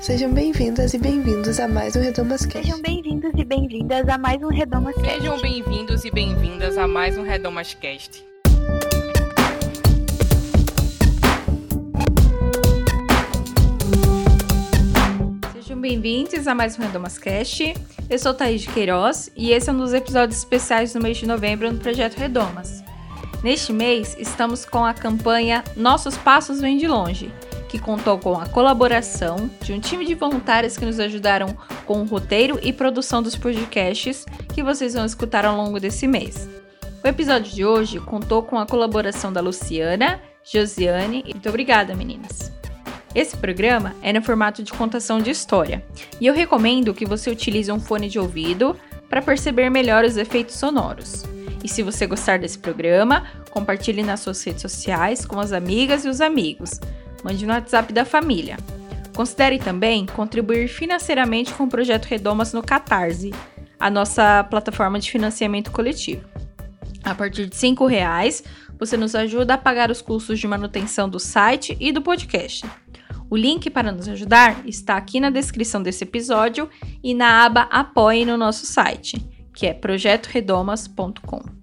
Sejam 0.00 0.32
bem-vindas 0.32 0.94
e 0.94 0.98
bem-vindos 0.98 1.60
a 1.60 1.68
mais 1.68 1.94
um 1.94 2.00
Redomas 2.00 2.46
Cast. 2.46 2.66
Sejam 2.66 2.80
bem-vindos 2.80 3.32
e 3.36 3.44
bem-vindas 3.44 4.08
a 4.08 4.16
mais 4.16 4.42
um 4.42 4.48
Redomas 4.48 4.94
Cast. 4.94 5.18
Sejam 5.18 5.38
bem-vindos 5.42 6.04
e 6.06 6.10
bem-vindas 6.10 6.78
a 6.78 6.88
mais 6.88 7.18
um 7.18 7.22
Redomas 7.22 7.74
Cast. 7.74 8.24
Sejam 15.52 15.78
bem-vindos 15.78 16.48
a 16.48 16.54
mais 16.54 16.78
um 16.78 16.82
Redomas 16.82 17.18
Cast. 17.18 17.74
Eu 18.08 18.18
sou 18.18 18.32
Thaís 18.32 18.62
de 18.62 18.68
Queiroz 18.68 19.30
e 19.36 19.50
esse 19.50 19.68
é 19.68 19.72
um 19.74 19.76
dos 19.76 19.92
episódios 19.92 20.38
especiais 20.38 20.94
do 20.94 21.02
mês 21.02 21.18
de 21.18 21.26
novembro 21.26 21.70
no 21.70 21.78
Projeto 21.78 22.16
Redomas. 22.16 22.82
Neste 23.44 23.70
mês, 23.70 24.16
estamos 24.18 24.64
com 24.64 24.82
a 24.82 24.94
campanha 24.94 25.62
Nossos 25.76 26.16
Passos 26.16 26.58
Vêm 26.58 26.78
de 26.78 26.88
Longe, 26.88 27.30
que 27.70 27.78
contou 27.78 28.18
com 28.18 28.34
a 28.34 28.46
colaboração 28.46 29.48
de 29.62 29.72
um 29.72 29.78
time 29.78 30.04
de 30.04 30.16
voluntários 30.16 30.76
que 30.76 30.84
nos 30.84 30.98
ajudaram 30.98 31.56
com 31.86 32.02
o 32.02 32.04
roteiro 32.04 32.58
e 32.62 32.72
produção 32.72 33.22
dos 33.22 33.36
podcasts 33.36 34.26
que 34.52 34.60
vocês 34.60 34.94
vão 34.94 35.04
escutar 35.04 35.44
ao 35.44 35.56
longo 35.56 35.78
desse 35.78 36.08
mês. 36.08 36.48
O 37.02 37.06
episódio 37.06 37.52
de 37.52 37.64
hoje 37.64 38.00
contou 38.00 38.42
com 38.42 38.58
a 38.58 38.66
colaboração 38.66 39.32
da 39.32 39.40
Luciana, 39.40 40.20
Josiane 40.42 41.22
e 41.24 41.32
muito 41.32 41.48
obrigada, 41.48 41.94
meninas. 41.94 42.52
Esse 43.14 43.36
programa 43.36 43.94
é 44.02 44.12
no 44.12 44.20
formato 44.20 44.64
de 44.64 44.72
contação 44.72 45.20
de 45.20 45.30
história, 45.30 45.84
e 46.20 46.26
eu 46.26 46.34
recomendo 46.34 46.92
que 46.92 47.06
você 47.06 47.30
utilize 47.30 47.70
um 47.70 47.80
fone 47.80 48.08
de 48.08 48.18
ouvido 48.18 48.76
para 49.08 49.22
perceber 49.22 49.70
melhor 49.70 50.04
os 50.04 50.16
efeitos 50.16 50.56
sonoros. 50.56 51.24
E 51.62 51.68
se 51.68 51.82
você 51.82 52.06
gostar 52.06 52.38
desse 52.38 52.58
programa, 52.58 53.26
compartilhe 53.50 54.02
nas 54.02 54.20
suas 54.20 54.42
redes 54.42 54.62
sociais 54.62 55.24
com 55.24 55.38
as 55.38 55.52
amigas 55.52 56.04
e 56.04 56.08
os 56.08 56.20
amigos, 56.20 56.80
mande 57.22 57.46
no 57.46 57.52
WhatsApp 57.52 57.92
da 57.92 58.04
família. 58.04 58.56
Considere 59.14 59.58
também 59.58 60.06
contribuir 60.06 60.68
financeiramente 60.68 61.52
com 61.54 61.64
o 61.64 61.68
projeto 61.68 62.06
Redomas 62.06 62.52
no 62.52 62.62
Catarse, 62.62 63.32
a 63.78 63.90
nossa 63.90 64.44
plataforma 64.44 64.98
de 64.98 65.10
financiamento 65.10 65.70
coletivo. 65.70 66.24
A 67.02 67.14
partir 67.14 67.46
de 67.46 67.56
R$ 67.56 67.74
reais, 67.88 68.42
você 68.78 68.96
nos 68.96 69.14
ajuda 69.14 69.54
a 69.54 69.58
pagar 69.58 69.90
os 69.90 70.00
custos 70.00 70.38
de 70.38 70.46
manutenção 70.46 71.08
do 71.08 71.18
site 71.18 71.76
e 71.80 71.92
do 71.92 72.02
podcast. 72.02 72.66
O 73.28 73.36
link 73.36 73.70
para 73.70 73.92
nos 73.92 74.08
ajudar 74.08 74.66
está 74.66 74.96
aqui 74.96 75.20
na 75.20 75.30
descrição 75.30 75.82
desse 75.82 76.04
episódio 76.04 76.68
e 77.02 77.14
na 77.14 77.44
aba 77.44 77.62
Apoie 77.70 78.24
no 78.24 78.36
nosso 78.36 78.66
site, 78.66 79.16
que 79.54 79.66
é 79.66 79.74
projetoredomas.com. 79.74 81.59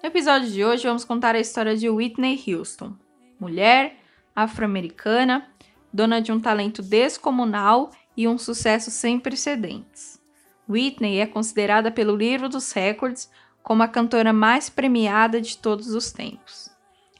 No 0.00 0.08
episódio 0.08 0.48
de 0.48 0.64
hoje, 0.64 0.86
vamos 0.86 1.04
contar 1.04 1.34
a 1.34 1.40
história 1.40 1.76
de 1.76 1.90
Whitney 1.90 2.40
Houston, 2.46 2.94
mulher 3.38 3.96
afro-americana, 4.34 5.48
dona 5.92 6.22
de 6.22 6.30
um 6.30 6.38
talento 6.38 6.82
descomunal 6.82 7.90
e 8.16 8.28
um 8.28 8.38
sucesso 8.38 8.92
sem 8.92 9.18
precedentes. 9.18 10.22
Whitney 10.68 11.18
é 11.18 11.26
considerada 11.26 11.90
pelo 11.90 12.14
livro 12.14 12.48
dos 12.48 12.70
recordes 12.70 13.28
como 13.60 13.82
a 13.82 13.88
cantora 13.88 14.32
mais 14.32 14.70
premiada 14.70 15.40
de 15.40 15.58
todos 15.58 15.88
os 15.88 16.12
tempos. 16.12 16.70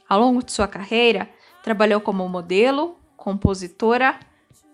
Ao 0.07 0.17
longo 0.17 0.41
de 0.41 0.53
sua 0.53 0.67
carreira, 0.67 1.29
trabalhou 1.61 1.99
como 1.99 2.29
modelo, 2.29 2.97
compositora, 3.17 4.17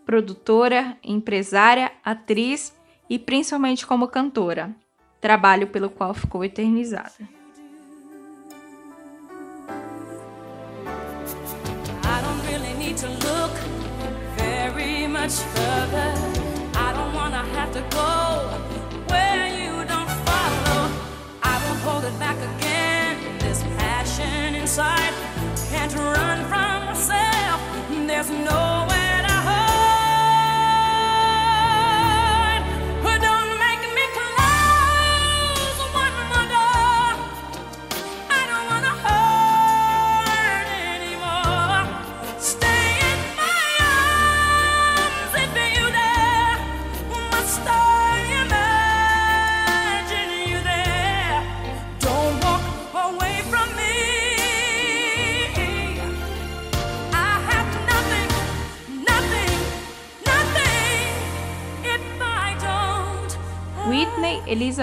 produtora, 0.06 0.96
empresária, 1.04 1.92
atriz 2.04 2.72
e 3.10 3.18
principalmente 3.18 3.88
como 3.88 4.08
cantora, 4.08 4.76
trabalho 5.20 5.68
pelo 5.68 5.90
qual 5.90 6.14
ficou 6.14 6.46
eternizada. 6.46 7.45
Much 15.26 15.40
further. 15.56 16.14
I 16.76 16.94
don't 16.94 17.12
wanna 17.16 17.44
have 17.58 17.74
to 17.74 17.82
go 17.90 18.55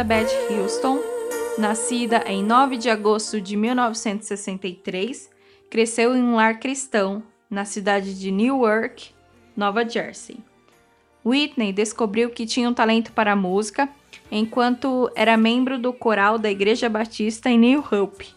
Elizabeth 0.03 0.35
Houston, 0.51 0.99
nascida 1.57 2.25
em 2.27 2.43
9 2.43 2.77
de 2.77 2.91
agosto 2.91 3.41
de 3.41 3.57
1963, 3.57 5.31
cresceu 5.71 6.17
em 6.17 6.21
um 6.21 6.35
lar 6.35 6.59
cristão 6.59 7.23
na 7.49 7.65
cidade 7.65 8.19
de 8.19 8.33
Newark, 8.33 9.11
Nova 9.57 9.89
Jersey. 9.89 10.39
Whitney 11.25 11.73
descobriu 11.73 12.31
que 12.31 12.47
tinha 12.47 12.69
um 12.69 12.75
talento 12.75 13.13
para 13.13 13.31
a 13.31 13.37
música 13.37 13.89
enquanto 14.29 15.09
era 15.15 15.37
membro 15.37 15.79
do 15.79 15.93
coral 15.93 16.37
da 16.37 16.51
Igreja 16.51 16.89
Batista 16.89 17.49
em 17.49 17.57
New 17.57 17.85
Hope. 17.89 18.35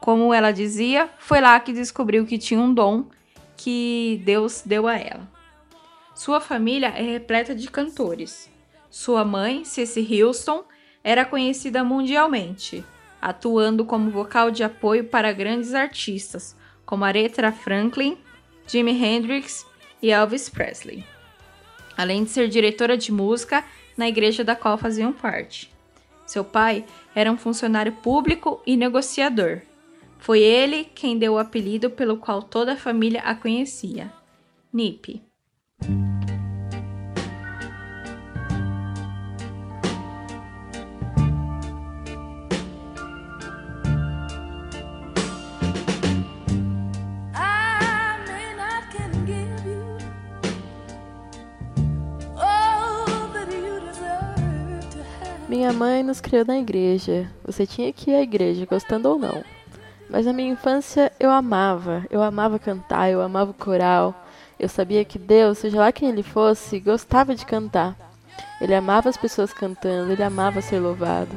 Como 0.00 0.34
ela 0.34 0.50
dizia, 0.50 1.08
foi 1.20 1.40
lá 1.40 1.60
que 1.60 1.72
descobriu 1.72 2.26
que 2.26 2.36
tinha 2.36 2.58
um 2.58 2.74
dom 2.74 3.04
que 3.56 4.20
Deus 4.24 4.60
deu 4.66 4.88
a 4.88 4.96
ela. 4.96 5.30
Sua 6.16 6.40
família 6.40 6.88
é 6.88 7.02
repleta 7.02 7.54
de 7.54 7.70
cantores. 7.70 8.50
Sua 8.90 9.24
mãe, 9.24 9.64
Cissy 9.64 10.20
Houston, 10.20 10.64
era 11.02 11.24
conhecida 11.24 11.82
mundialmente, 11.82 12.84
atuando 13.20 13.84
como 13.84 14.10
vocal 14.10 14.50
de 14.50 14.62
apoio 14.62 15.04
para 15.04 15.32
grandes 15.32 15.74
artistas 15.74 16.56
como 16.84 17.04
Aretha 17.04 17.52
Franklin, 17.52 18.18
Jimi 18.66 18.92
Hendrix 18.92 19.64
e 20.02 20.10
Elvis 20.10 20.48
Presley, 20.48 21.04
além 21.96 22.24
de 22.24 22.30
ser 22.30 22.48
diretora 22.48 22.96
de 22.96 23.12
música 23.12 23.64
na 23.96 24.08
igreja 24.08 24.42
da 24.42 24.56
qual 24.56 24.76
faziam 24.76 25.12
parte. 25.12 25.70
Seu 26.26 26.44
pai 26.44 26.84
era 27.14 27.30
um 27.30 27.36
funcionário 27.36 27.92
público 27.92 28.60
e 28.66 28.76
negociador. 28.76 29.62
Foi 30.18 30.40
ele 30.40 30.84
quem 30.84 31.18
deu 31.18 31.34
o 31.34 31.38
apelido 31.38 31.90
pelo 31.90 32.16
qual 32.16 32.42
toda 32.42 32.72
a 32.72 32.76
família 32.76 33.20
a 33.22 33.34
conhecia, 33.34 34.12
Nip. 34.72 35.22
Minha 55.50 55.72
mãe 55.72 56.04
nos 56.04 56.20
criou 56.20 56.44
na 56.44 56.58
igreja. 56.58 57.28
Você 57.44 57.66
tinha 57.66 57.92
que 57.92 58.12
ir 58.12 58.14
à 58.14 58.22
igreja, 58.22 58.64
gostando 58.66 59.08
ou 59.08 59.18
não. 59.18 59.42
Mas 60.08 60.24
na 60.24 60.32
minha 60.32 60.52
infância 60.52 61.10
eu 61.18 61.28
amava. 61.28 62.06
Eu 62.08 62.22
amava 62.22 62.56
cantar, 62.56 63.10
eu 63.10 63.20
amava 63.20 63.50
o 63.50 63.54
coral. 63.54 64.14
Eu 64.60 64.68
sabia 64.68 65.04
que 65.04 65.18
Deus, 65.18 65.58
seja 65.58 65.80
lá 65.80 65.90
quem 65.90 66.08
ele 66.08 66.22
fosse, 66.22 66.78
gostava 66.78 67.34
de 67.34 67.44
cantar. 67.44 67.96
Ele 68.60 68.76
amava 68.76 69.08
as 69.08 69.16
pessoas 69.16 69.52
cantando, 69.52 70.12
ele 70.12 70.22
amava 70.22 70.62
ser 70.62 70.78
louvado. 70.78 71.34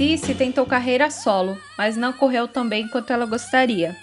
Cici 0.00 0.34
tentou 0.34 0.64
carreira 0.64 1.10
solo, 1.10 1.58
mas 1.76 1.94
não 1.94 2.10
correu 2.10 2.48
tão 2.48 2.66
bem 2.66 2.88
quanto 2.88 3.12
ela 3.12 3.26
gostaria. 3.26 3.94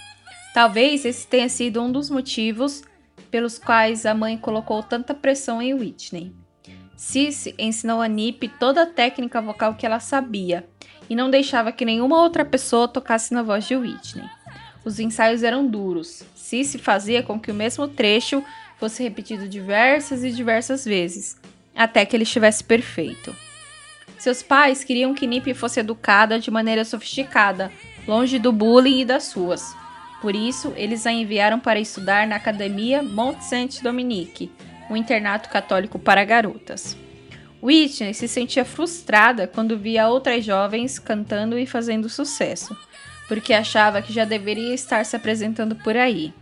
Talvez 0.54 1.04
esse 1.04 1.26
tenha 1.26 1.50
sido 1.50 1.82
um 1.82 1.92
dos 1.92 2.08
motivos 2.08 2.84
pelos 3.32 3.58
quais 3.58 4.06
a 4.06 4.14
mãe 4.14 4.38
colocou 4.38 4.84
tanta 4.84 5.16
pressão 5.16 5.60
em 5.60 5.74
Whitney. 5.74 6.36
Cici 6.96 7.56
ensinou 7.58 8.00
a 8.00 8.08
Nip 8.08 8.48
toda 8.60 8.84
a 8.84 8.86
técnica 8.86 9.42
vocal 9.42 9.74
que 9.74 9.88
ela 9.88 10.00
sabia 10.00 10.70
e 11.10 11.16
não 11.16 11.32
deixava 11.32 11.72
que 11.72 11.84
nenhuma 11.84 12.22
outra 12.22 12.46
pessoa 12.46 12.88
tocasse 12.88 13.34
na 13.34 13.42
voz 13.42 13.66
de 13.66 13.76
Whitney. 13.76 14.30
Os 14.86 15.00
ensaios 15.00 15.42
eram 15.42 15.66
duros. 15.66 16.22
Cici 16.36 16.78
fazia 16.78 17.24
com 17.24 17.40
que 17.40 17.50
o 17.50 17.56
mesmo 17.56 17.88
trecho 17.88 18.44
fosse 18.78 19.02
repetido 19.02 19.50
diversas 19.50 20.24
e 20.24 20.30
diversas 20.30 20.86
vezes, 20.86 21.42
até 21.76 22.06
que 22.06 22.16
ele 22.16 22.22
estivesse 22.22 22.64
perfeito. 22.64 23.47
Seus 24.18 24.42
pais 24.42 24.84
queriam 24.84 25.14
que 25.14 25.28
Nip 25.28 25.54
fosse 25.54 25.80
educada 25.80 26.40
de 26.40 26.50
maneira 26.50 26.84
sofisticada, 26.84 27.72
longe 28.08 28.40
do 28.40 28.52
bullying 28.52 29.02
e 29.02 29.06
das 29.06 29.31
ruas. 29.34 29.75
Por 30.22 30.36
isso, 30.36 30.74
eles 30.75 31.06
a 31.06 31.12
enviaram 31.12 31.60
para 31.60 31.80
estudar 31.80 32.25
na 32.25 32.38
Academia 32.38 33.04
Mont 33.04 33.44
Saint-Dominique, 33.44 34.52
um 34.90 34.98
internato 34.98 35.50
católico 35.50 36.00
para 36.00 36.24
garotas. 36.24 36.98
Whitney 37.62 38.14
se 38.14 38.28
sentia 38.28 38.66
frustrada 38.66 39.48
quando 39.48 39.78
via 39.78 40.08
outras 40.08 40.44
jovens 40.44 40.98
cantando 40.98 41.58
e 41.58 41.66
fazendo 41.66 42.10
sucesso, 42.10 42.75
porque 43.28 43.54
achava 43.54 44.02
que 44.02 44.14
já 44.14 44.25
deveria 44.25 44.74
estar 44.74 45.06
se 45.06 45.16
apresentando 45.16 45.75
por 45.75 45.96
aí. 45.96 46.34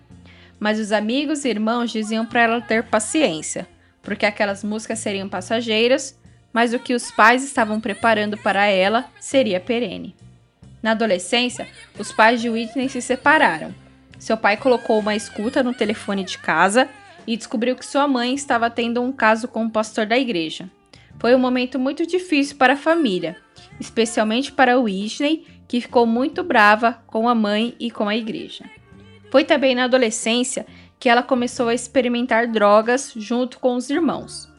Mas 0.60 0.80
os 0.80 0.92
amigos 0.92 1.44
e 1.44 1.50
irmãos 1.50 1.92
diziam 1.92 2.25
para 2.25 2.44
ela 2.44 2.62
ter 2.62 2.83
paciência, 2.83 3.68
porque 4.01 4.25
aquelas 4.25 4.63
músicas 4.63 5.00
seriam 5.00 5.27
passageiras, 5.27 6.18
mas 6.56 6.74
o 6.74 6.80
que 6.80 6.94
os 6.94 7.12
pais 7.12 7.44
estavam 7.44 7.81
preparando 7.81 8.38
para 8.38 8.66
ela 8.66 9.04
seria 9.19 9.60
perene. 9.60 10.16
Na 10.81 10.92
adolescência, 10.92 11.68
os 12.00 12.13
pais 12.13 12.40
de 12.40 12.50
Whitney 12.50 12.88
se 12.88 13.02
separaram. 13.02 13.75
Seu 14.18 14.38
pai 14.38 14.56
colocou 14.56 14.98
uma 15.00 15.18
escuta 15.18 15.62
no 15.62 15.74
telefone 15.74 16.24
de 16.24 16.38
casa 16.38 16.88
e 17.28 17.36
descobriu 17.36 17.75
que 17.75 17.86
sua 17.86 18.07
mãe 18.07 18.34
estava 18.34 18.69
tendo 18.69 19.02
um 19.02 19.12
caso 19.12 19.50
com 19.50 19.66
o 19.66 19.69
pastor 19.69 20.06
da 20.06 20.18
igreja. 20.18 20.72
Foi 21.19 21.36
um 21.36 21.40
momento 21.40 21.78
muito 21.78 22.07
difícil 22.07 22.56
para 22.56 22.75
a 22.75 22.78
família, 22.78 23.36
especialmente 23.78 24.54
para 24.54 24.80
Whitney, 24.80 25.46
que 25.68 25.81
ficou 25.81 26.06
muito 26.06 26.42
brava 26.42 27.04
com 27.06 27.28
a 27.28 27.36
mãe 27.36 27.75
e 27.78 27.92
com 27.92 28.08
a 28.08 28.16
igreja. 28.16 28.63
Foi 29.30 29.44
também 29.44 29.75
na 29.75 29.84
adolescência 29.84 30.66
que 30.98 31.10
ela 31.10 31.22
começou 31.22 31.68
a 31.68 31.74
experimentar 31.74 32.48
drogas 32.48 33.12
junto 33.13 33.60
com 33.60 33.75
os 33.75 33.90
irmãos. 33.90 34.55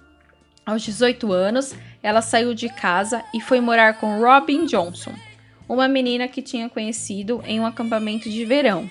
Aos 0.67 0.83
18 0.83 1.33
anos, 1.33 1.77
ela 2.03 2.21
saiu 2.21 2.53
de 2.53 2.69
casa 2.69 3.23
e 3.33 3.41
foi 3.41 3.61
morar 3.61 4.01
com 4.01 4.19
Robin 4.19 4.67
Johnson, 4.67 5.15
uma 5.69 5.87
menina 5.87 6.27
que 6.27 6.43
tinha 6.43 6.69
conhecido 6.69 7.41
em 7.47 7.61
um 7.61 7.67
acampamento 7.67 8.29
de 8.29 8.45
verão. 8.45 8.91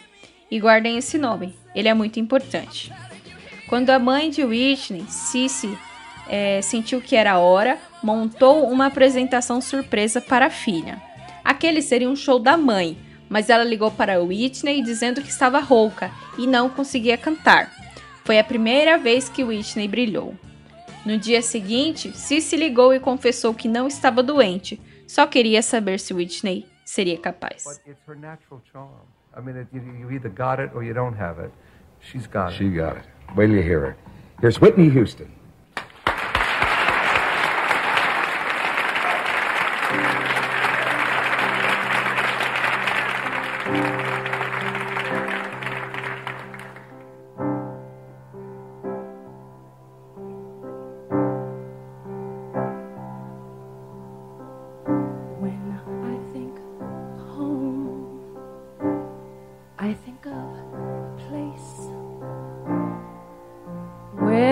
E 0.50 0.58
guardem 0.58 0.98
esse 0.98 1.18
nome, 1.18 1.54
ele 1.76 1.90
é 1.90 1.94
muito 1.94 2.18
importante. 2.18 2.94
Quando 3.68 3.90
a 3.90 4.00
mãe 4.00 4.30
de 4.30 4.42
Whitney, 4.46 5.04
Cici, 5.10 5.78
é, 6.30 6.62
sentiu 6.62 7.02
que 7.02 7.14
era 7.14 7.40
hora, 7.40 7.78
montou 8.02 8.70
uma 8.70 8.86
apresentação 8.86 9.60
surpresa 9.60 10.22
para 10.22 10.46
a 10.46 10.50
filha. 10.50 11.02
Aquele 11.44 11.82
seria 11.82 12.10
um 12.10 12.16
show 12.16 12.40
da 12.40 12.56
mãe, 12.56 12.98
mas 13.28 13.50
ela 13.50 13.66
ligou 13.66 13.92
para 13.92 14.22
Whitney 14.22 14.82
dizendo 14.82 15.22
que 15.22 15.30
estava 15.30 15.60
rouca 15.60 16.10
e 16.38 16.48
não 16.48 16.70
conseguia 16.70 17.18
cantar. 17.18 17.70
Foi 18.24 18.40
a 18.40 18.46
primeira 18.46 18.98
vez 18.98 19.28
que 19.28 19.44
Whitney 19.44 19.90
brilhou. 19.90 20.34
No 21.06 21.18
dia 21.20 21.42
seguinte, 21.42 22.12
Cici 22.18 22.56
ligou 22.56 22.94
e 22.94 23.00
confessou 23.00 23.54
que 23.54 23.68
não 23.68 23.88
estava 23.88 24.24
doente, 24.24 24.82
só 25.08 25.28
queria 25.28 25.62
saber 25.62 26.00
se 26.00 26.14
Whitney 26.14 26.66
seria 26.84 27.18
capaz. 27.20 27.64
I 29.38 29.42
mean, 29.42 29.58
it, 29.58 29.68
you, 29.74 29.82
you 30.00 30.12
either 30.12 30.30
got 30.30 30.60
it 30.60 30.74
or 30.74 30.82
you 30.82 30.94
don't 30.94 31.16
have 31.20 31.40
it. 31.40 31.52
She's 32.00 32.26
got 32.26 32.54
it. 32.54 32.58
She 32.58 32.70
got 32.70 32.96
it. 32.98 33.04
Wait 33.36 33.48
till 33.48 33.58
you 33.58 33.62
hear 33.62 33.82
her. 33.82 33.98
Here's 34.42 34.60
Whitney 34.62 34.90
Houston. 34.90 35.28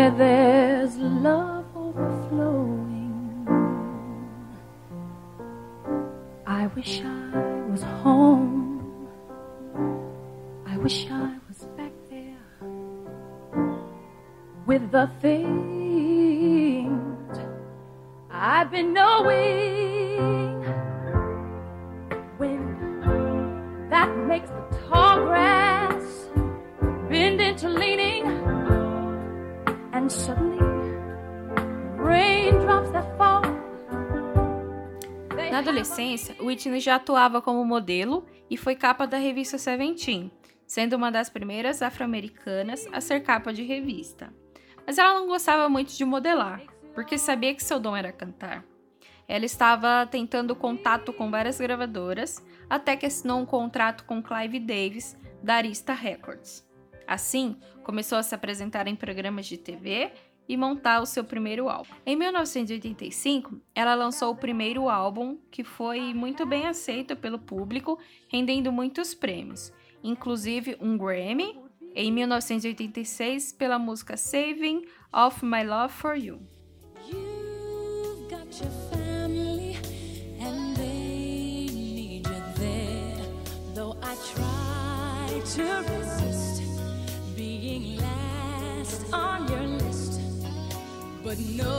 where 0.04 0.12
there's 0.12 0.98
love 0.98 1.66
overflowing. 1.78 3.48
I 6.46 6.68
wish 6.76 7.02
I 7.02 7.38
was 7.72 7.84
home. 8.04 9.08
I 10.66 10.76
wish 10.78 11.08
I 11.10 11.38
was 11.48 11.60
back 11.78 11.94
there 12.10 12.36
with 14.66 14.92
the 14.92 15.10
thing. 15.22 15.43
Whitney 36.64 36.80
já 36.80 36.96
atuava 36.96 37.42
como 37.42 37.66
modelo 37.66 38.26
e 38.50 38.56
foi 38.56 38.76
capa 38.76 39.06
da 39.06 39.18
revista 39.18 39.58
Seventeen, 39.58 40.32
sendo 40.66 40.96
uma 40.96 41.12
das 41.12 41.30
primeiras 41.30 41.82
afro-americanas 41.82 42.88
a 42.92 43.02
ser 43.02 43.22
capa 43.22 43.52
de 43.52 43.64
revista. 43.64 44.34
Mas 44.86 44.98
ela 44.98 45.14
não 45.14 45.28
gostava 45.28 45.68
muito 45.68 45.94
de 45.94 46.06
modelar, 46.06 46.62
porque 46.94 47.18
sabia 47.18 47.54
que 47.54 47.64
seu 47.64 47.80
dom 47.80 47.96
era 47.96 48.12
cantar. 48.12 48.64
Ela 49.28 49.46
estava 49.46 50.06
tentando 50.06 50.56
contato 50.56 51.12
com 51.14 51.32
várias 51.32 51.60
gravadoras, 51.60 52.44
até 52.70 52.96
que 52.96 53.06
assinou 53.06 53.40
um 53.40 53.46
contrato 53.46 54.06
com 54.06 54.22
Clive 54.22 54.60
Davis, 54.60 55.18
da 55.42 55.56
Arista 55.56 55.94
Records. 55.94 56.66
Assim, 57.08 57.58
começou 57.84 58.18
a 58.18 58.24
se 58.24 58.34
apresentar 58.34 58.88
em 58.88 58.96
programas 58.96 59.46
de 59.46 59.58
TV 59.58 60.12
e 60.48 60.58
montar 60.58 61.02
o 61.02 61.06
seu 61.06 61.24
primeiro 61.24 61.70
álbum. 61.70 61.94
Em 62.06 62.16
1985, 62.16 63.60
ela 63.74 63.96
lançou 63.96 64.32
o 64.32 64.36
primeiro 64.36 64.90
álbum, 64.90 65.38
que 65.50 65.64
foi 65.64 66.14
muito 66.14 66.46
bem 66.46 66.68
aceito 66.68 67.16
pelo 67.16 67.40
público, 67.40 68.00
rendendo 68.28 68.72
muitos 68.72 69.14
prêmios, 69.14 69.72
inclusive 70.04 70.78
um 70.80 70.98
Grammy 70.98 71.62
em 71.96 72.12
1986 72.12 73.54
pela 73.54 73.78
música 73.78 74.18
Saving 74.18 74.86
of 75.12 75.46
My 75.46 75.64
Love 75.64 75.94
for 75.94 76.16
You. 76.16 76.42
to 85.46 85.84
resist 85.88 86.53
other. 91.34 91.74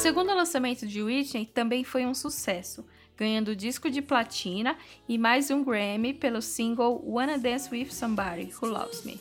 segundo 0.00 0.34
lançamento 0.34 0.86
de 0.86 1.02
Whitney 1.02 1.44
também 1.44 1.84
foi 1.84 2.06
um 2.06 2.14
sucesso, 2.14 2.84
ganhando 3.16 3.54
disco 3.54 3.90
de 3.90 4.02
platina 4.02 4.74
e 5.06 5.18
mais 5.18 5.50
um 5.50 5.62
Grammy 5.62 6.14
pelo 6.14 6.40
single 6.40 7.04
Wanna 7.06 7.38
Dance 7.38 7.68
With 7.70 7.92
Somebody 7.92 8.50
Who 8.60 8.66
Loves 8.66 9.04
Me. 9.04 9.20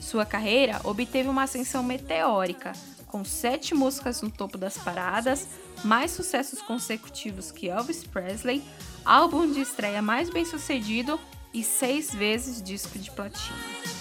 Sua 0.00 0.26
carreira 0.26 0.80
obteve 0.82 1.28
uma 1.28 1.44
ascensão 1.44 1.82
meteórica, 1.82 2.72
com 3.08 3.24
sete 3.24 3.74
músicas 3.74 4.22
no 4.22 4.30
topo 4.30 4.56
das 4.56 4.78
paradas, 4.78 5.48
mais 5.82 6.10
sucessos 6.10 6.62
consecutivos 6.62 7.50
que 7.50 7.68
Elvis 7.68 8.04
Presley, 8.04 8.62
álbum 9.04 9.50
de 9.50 9.60
estreia 9.60 10.00
mais 10.00 10.30
bem 10.30 10.44
sucedido 10.44 11.18
e 11.52 11.64
seis 11.64 12.14
vezes 12.14 12.62
disco 12.62 12.98
de 12.98 13.10
platina. 13.10 13.97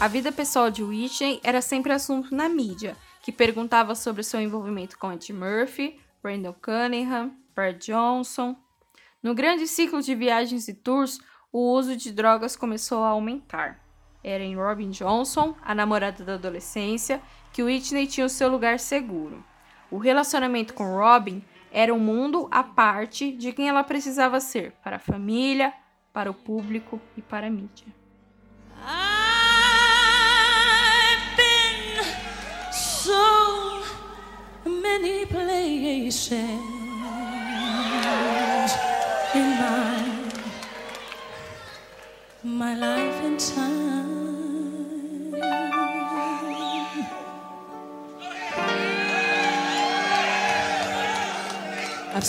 A 0.00 0.08
vida 0.08 0.32
pessoal 0.32 0.70
de 0.70 0.82
Whitney 0.82 1.40
era 1.44 1.60
sempre 1.60 1.92
assunto 1.92 2.34
na 2.34 2.48
mídia, 2.48 2.96
que 3.20 3.30
perguntava 3.30 3.94
sobre 3.94 4.22
seu 4.22 4.40
envolvimento 4.40 4.96
com 4.96 5.12
Ed 5.12 5.30
Murphy, 5.30 6.00
Brandon 6.22 6.54
Cunningham, 6.54 7.32
Brad 7.54 7.76
Johnson. 7.84 8.56
No 9.22 9.34
grande 9.34 9.66
ciclo 9.66 10.00
de 10.00 10.14
viagens 10.14 10.68
e 10.68 10.72
tours, 10.72 11.18
o 11.52 11.74
uso 11.74 11.94
de 11.94 12.10
drogas 12.12 12.56
começou 12.56 13.04
a 13.04 13.08
aumentar. 13.08 13.78
Era 14.24 14.42
em 14.42 14.56
Robin 14.56 14.88
Johnson, 14.88 15.54
a 15.60 15.74
namorada 15.74 16.24
da 16.24 16.34
adolescência, 16.36 17.20
que 17.52 17.62
Whitney 17.62 18.06
tinha 18.06 18.24
o 18.24 18.30
seu 18.30 18.48
lugar 18.48 18.78
seguro. 18.78 19.44
O 19.90 19.98
relacionamento 19.98 20.72
com 20.72 20.96
Robin 20.96 21.44
era 21.70 21.92
um 21.92 22.00
mundo 22.00 22.48
à 22.50 22.62
parte 22.62 23.32
de 23.32 23.52
quem 23.52 23.68
ela 23.68 23.84
precisava 23.84 24.40
ser 24.40 24.72
para 24.82 24.96
a 24.96 24.98
família, 24.98 25.74
para 26.10 26.30
o 26.30 26.34
público 26.34 26.98
e 27.18 27.20
para 27.20 27.48
a 27.48 27.50
mídia. 27.50 27.99
Many 34.90 35.24
places 35.26 36.32
in 39.40 39.48
my 39.60 40.00
my 42.42 42.74
life 42.74 43.18
and 43.28 43.38
time. 43.38 44.10
I've 52.14 52.24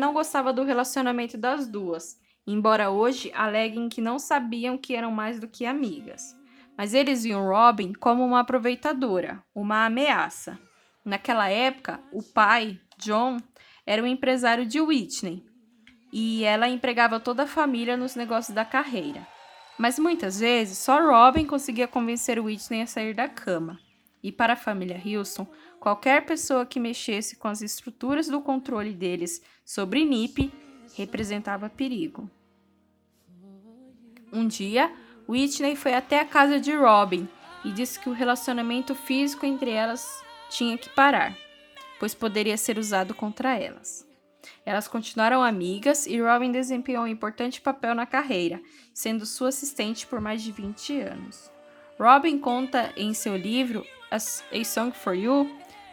não 0.00 0.12
gostava 0.12 0.52
do 0.52 0.64
relacionamento 0.64 1.38
das 1.38 1.68
duas, 1.68 2.18
embora 2.46 2.90
hoje 2.90 3.30
aleguem 3.34 3.88
que 3.88 4.00
não 4.00 4.18
sabiam 4.18 4.76
que 4.76 4.96
eram 4.96 5.12
mais 5.12 5.38
do 5.38 5.46
que 5.46 5.64
amigas. 5.64 6.34
Mas 6.76 6.94
eles 6.94 7.22
viam 7.22 7.46
Robin 7.46 7.92
como 7.92 8.24
uma 8.24 8.40
aproveitadora, 8.40 9.44
uma 9.54 9.84
ameaça. 9.84 10.58
Naquela 11.04 11.48
época, 11.48 12.00
o 12.12 12.22
pai, 12.22 12.80
John, 12.98 13.36
era 13.86 14.02
o 14.02 14.06
empresário 14.06 14.66
de 14.66 14.80
Whitney 14.80 15.44
e 16.12 16.42
ela 16.44 16.68
empregava 16.68 17.20
toda 17.20 17.44
a 17.44 17.46
família 17.46 17.96
nos 17.96 18.16
negócios 18.16 18.54
da 18.54 18.64
carreira. 18.64 19.26
Mas 19.78 19.98
muitas 19.98 20.40
vezes 20.40 20.78
só 20.78 21.00
Robin 21.00 21.46
conseguia 21.46 21.88
convencer 21.88 22.38
Whitney 22.38 22.82
a 22.82 22.86
sair 22.86 23.14
da 23.14 23.28
cama. 23.28 23.78
E 24.22 24.30
para 24.30 24.52
a 24.52 24.56
família 24.56 25.00
Hilson, 25.02 25.46
qualquer 25.80 26.26
pessoa 26.26 26.66
que 26.66 26.78
mexesse 26.78 27.36
com 27.36 27.48
as 27.48 27.62
estruturas 27.62 28.28
do 28.28 28.40
controle 28.40 28.92
deles 28.92 29.42
sobre 29.64 30.04
Nip 30.04 30.52
representava 30.96 31.70
perigo. 31.70 32.30
Um 34.32 34.46
dia, 34.46 34.92
Whitney 35.28 35.74
foi 35.74 35.94
até 35.94 36.20
a 36.20 36.24
casa 36.24 36.60
de 36.60 36.72
Robin 36.72 37.28
e 37.64 37.72
disse 37.72 37.98
que 37.98 38.08
o 38.08 38.12
relacionamento 38.12 38.94
físico 38.94 39.46
entre 39.46 39.70
elas 39.70 40.22
tinha 40.50 40.76
que 40.76 40.90
parar, 40.90 41.36
pois 41.98 42.14
poderia 42.14 42.56
ser 42.56 42.78
usado 42.78 43.14
contra 43.14 43.58
elas. 43.58 44.06
Elas 44.64 44.86
continuaram 44.86 45.42
amigas 45.42 46.06
e 46.06 46.20
Robin 46.20 46.52
desempenhou 46.52 47.04
um 47.04 47.08
importante 47.08 47.60
papel 47.60 47.94
na 47.94 48.06
carreira, 48.06 48.60
sendo 48.92 49.26
sua 49.26 49.48
assistente 49.48 50.06
por 50.06 50.20
mais 50.20 50.42
de 50.42 50.52
20 50.52 51.00
anos. 51.00 51.50
Robin 51.98 52.38
conta 52.38 52.92
em 52.96 53.12
seu 53.12 53.36
livro 53.36 53.84
A 54.10 54.18
Song 54.64 54.96
for 54.96 55.14
You, 55.14 55.50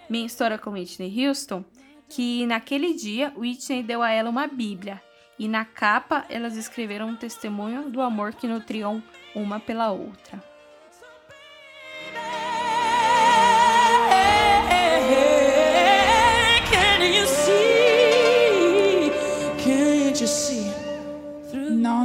Minha 0.09 0.25
História 0.25 0.57
com 0.57 0.71
Whitney 0.71 1.27
Houston, 1.27 1.63
que 2.09 2.45
naquele 2.45 2.93
dia 2.93 3.33
Whitney 3.35 3.83
deu 3.83 4.01
a 4.01 4.09
ela 4.09 4.29
uma 4.29 4.47
Bíblia 4.47 5.01
e 5.37 5.47
na 5.47 5.65
capa 5.65 6.25
elas 6.29 6.55
escreveram 6.55 7.09
um 7.09 7.15
testemunho 7.15 7.89
do 7.89 8.01
amor 8.01 8.33
que 8.33 8.47
nutriam 8.47 9.03
uma 9.35 9.59
pela 9.59 9.91
outra. 9.91 10.41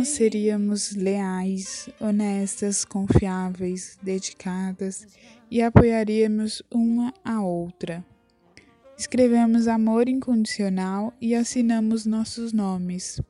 Nós 0.02 0.08
seríamos 0.08 0.96
leais, 0.96 1.88
honestas, 2.00 2.84
confiáveis, 2.84 3.96
dedicadas 4.02 5.06
e 5.48 5.62
apoiaríamos 5.62 6.60
uma 6.68 7.14
a 7.24 7.40
outra. 7.40 8.04
Escrevemos 8.98 9.68
amor 9.68 10.08
incondicional 10.08 11.14
e 11.20 11.36
assinamos 11.36 12.04
nossos 12.04 12.52
nomes. 12.52 13.20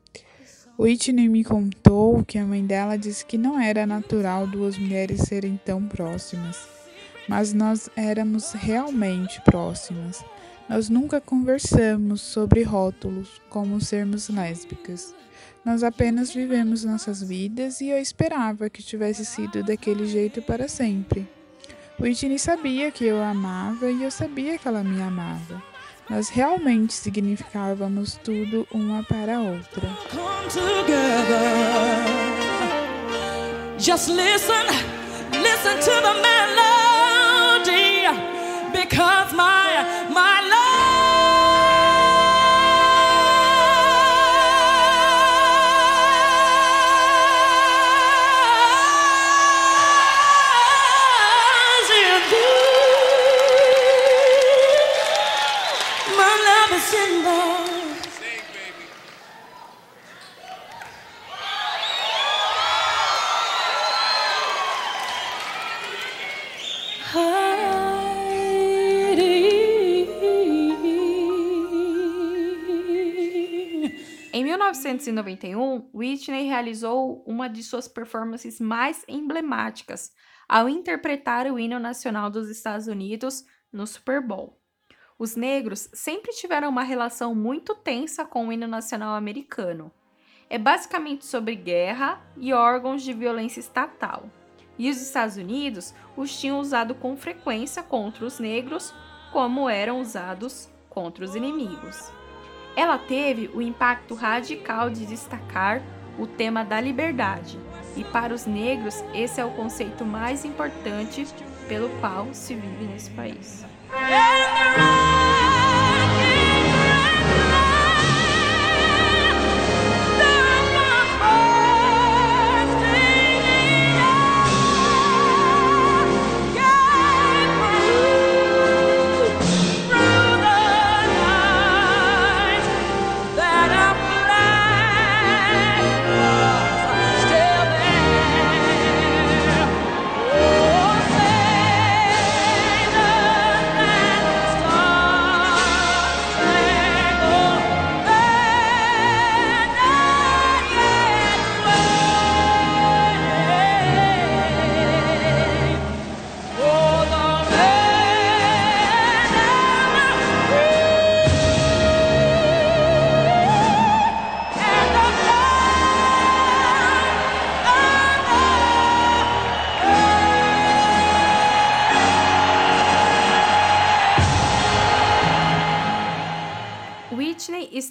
Whitney 0.79 1.29
me 1.29 1.43
contou 1.43 2.25
que 2.25 2.39
a 2.39 2.43
mãe 2.43 2.65
dela 2.65 2.97
disse 2.97 3.23
que 3.23 3.37
não 3.37 3.59
era 3.59 3.85
natural 3.85 4.47
duas 4.47 4.75
mulheres 4.75 5.21
serem 5.21 5.59
tão 5.63 5.87
próximas, 5.87 6.57
mas 7.29 7.53
nós 7.53 7.87
éramos 7.95 8.51
realmente 8.53 9.39
próximas. 9.41 10.25
Nós 10.67 10.89
nunca 10.89 11.21
conversamos 11.21 12.21
sobre 12.21 12.63
rótulos 12.63 13.39
como 13.47 13.79
sermos 13.79 14.27
lésbicas. 14.27 15.13
Nós 15.65 15.81
apenas 15.81 16.33
vivemos 16.33 16.83
nossas 16.83 17.23
vidas 17.23 17.79
e 17.79 17.87
eu 17.87 17.97
esperava 17.97 18.69
que 18.69 18.83
tivesse 18.83 19.23
sido 19.23 19.63
daquele 19.63 20.05
jeito 20.05 20.41
para 20.41 20.67
sempre. 20.67 21.25
Whitney 21.97 22.37
sabia 22.37 22.91
que 22.91 23.05
eu 23.05 23.21
a 23.21 23.29
amava 23.29 23.89
e 23.89 24.03
eu 24.03 24.11
sabia 24.11 24.57
que 24.57 24.67
ela 24.67 24.83
me 24.83 25.01
amava. 25.01 25.63
Nós 26.09 26.27
realmente 26.27 26.93
significávamos 26.93 28.19
tudo 28.21 28.67
uma 28.73 29.03
para 29.03 29.37
a 29.37 29.41
outra. 29.41 29.87
Just 33.79 34.09
listen, 34.09 34.65
listen 35.31 35.79
to 35.79 35.91
the 36.01 36.13
melody, 36.21 38.07
because 38.73 39.33
my 39.33 40.09
my 40.09 40.41
love 40.49 40.72
1991, 74.73 75.89
Whitney 75.93 76.47
realizou 76.47 77.23
uma 77.25 77.47
de 77.47 77.63
suas 77.63 77.87
performances 77.87 78.59
mais 78.59 79.05
emblemáticas 79.07 80.11
ao 80.49 80.67
interpretar 80.67 81.47
o 81.47 81.57
hino 81.57 81.79
nacional 81.79 82.29
dos 82.29 82.49
Estados 82.49 82.87
Unidos 82.87 83.45
no 83.71 83.87
Super 83.87 84.21
Bowl. 84.21 84.59
Os 85.17 85.35
negros 85.35 85.89
sempre 85.93 86.31
tiveram 86.33 86.69
uma 86.69 86.83
relação 86.83 87.33
muito 87.33 87.75
tensa 87.75 88.25
com 88.25 88.47
o 88.47 88.51
hino 88.51 88.67
nacional 88.67 89.15
americano. 89.15 89.91
É 90.49 90.57
basicamente 90.57 91.25
sobre 91.25 91.55
guerra 91.55 92.21
e 92.35 92.51
órgãos 92.51 93.03
de 93.03 93.13
violência 93.13 93.59
estatal. 93.59 94.29
E 94.77 94.89
os 94.89 95.01
Estados 95.01 95.37
Unidos 95.37 95.93
os 96.17 96.37
tinham 96.37 96.59
usado 96.59 96.95
com 96.95 97.15
frequência 97.15 97.81
contra 97.83 98.25
os 98.25 98.39
negros, 98.39 98.93
como 99.31 99.69
eram 99.69 100.01
usados 100.01 100.69
contra 100.89 101.23
os 101.23 101.35
inimigos. 101.35 102.11
Ela 102.75 102.97
teve 102.97 103.49
o 103.53 103.61
impacto 103.61 104.15
radical 104.15 104.89
de 104.89 105.05
destacar 105.05 105.81
o 106.17 106.25
tema 106.27 106.63
da 106.63 106.79
liberdade, 106.79 107.59
e 107.95 108.03
para 108.03 108.33
os 108.33 108.45
negros 108.45 109.03
esse 109.13 109.39
é 109.39 109.45
o 109.45 109.51
conceito 109.51 110.05
mais 110.05 110.45
importante 110.45 111.27
pelo 111.67 111.89
qual 111.99 112.27
se 112.33 112.55
vive 112.55 112.85
nesse 112.85 113.09
país. 113.11 113.65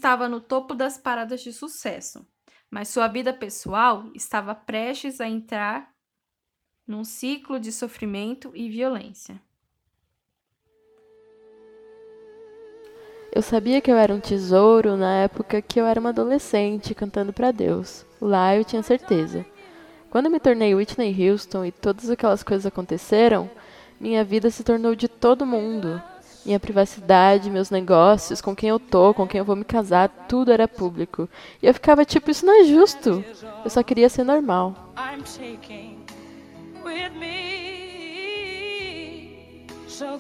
Estava 0.03 0.29
no 0.29 0.41
topo 0.41 0.75
das 0.75 0.99
paradas 0.99 1.43
de 1.43 1.53
sucesso, 1.53 2.27
mas 2.69 2.89
sua 2.89 3.07
vida 3.07 3.33
pessoal 3.33 4.11
estava 4.17 4.53
prestes 4.53 5.21
a 5.21 5.29
entrar 5.29 5.93
num 6.85 7.05
ciclo 7.05 7.61
de 7.61 7.71
sofrimento 7.71 8.51
e 8.53 8.69
violência. 8.69 9.41
Eu 13.33 13.43
sabia 13.43 13.81
que 13.81 13.93
eu 13.93 13.97
era 13.97 14.13
um 14.13 14.19
tesouro 14.19 14.97
na 14.97 15.19
época 15.19 15.63
que 15.63 15.81
eu 15.81 15.87
era 15.87 16.01
uma 16.01 16.11
adolescente 16.11 16.97
cantando 16.97 17.33
para 17.33 17.53
Deus. 17.53 18.05
Lá 18.21 18.57
eu 18.57 18.65
tinha 18.65 18.83
certeza. 18.83 19.47
Quando 20.11 20.29
me 20.29 20.41
tornei 20.41 20.75
Whitney 20.75 21.31
Houston 21.31 21.65
e 21.65 21.71
todas 21.71 22.11
aquelas 22.11 22.43
coisas 22.43 22.67
aconteceram, 22.67 23.49
minha 24.01 24.25
vida 24.25 24.51
se 24.51 24.65
tornou 24.65 24.97
de 24.97 25.07
todo 25.07 25.47
mundo. 25.47 26.03
Minha 26.45 26.59
privacidade, 26.59 27.49
meus 27.49 27.71
negócios, 27.71 28.41
com 28.41 28.55
quem 28.55 28.69
eu 28.69 28.81
tô, 28.81 29.15
com 29.15 29.29
quem 29.29 29.39
eu 29.39 29.45
vou 29.45 29.55
me 29.55 29.65
casar, 29.65 30.09
tudo 30.29 30.51
era 30.51 30.67
público. 30.67 31.29
E 31.63 31.67
eu 31.67 31.73
ficava 31.73 32.05
tipo, 32.05 32.31
isso 32.31 32.45
não 32.45 32.61
é 32.63 32.65
justo. 32.65 33.25
Eu 33.65 33.71
só 33.71 33.83
queria 33.83 34.09
ser 34.09 34.25
normal. 34.25 34.75
So 39.87 40.19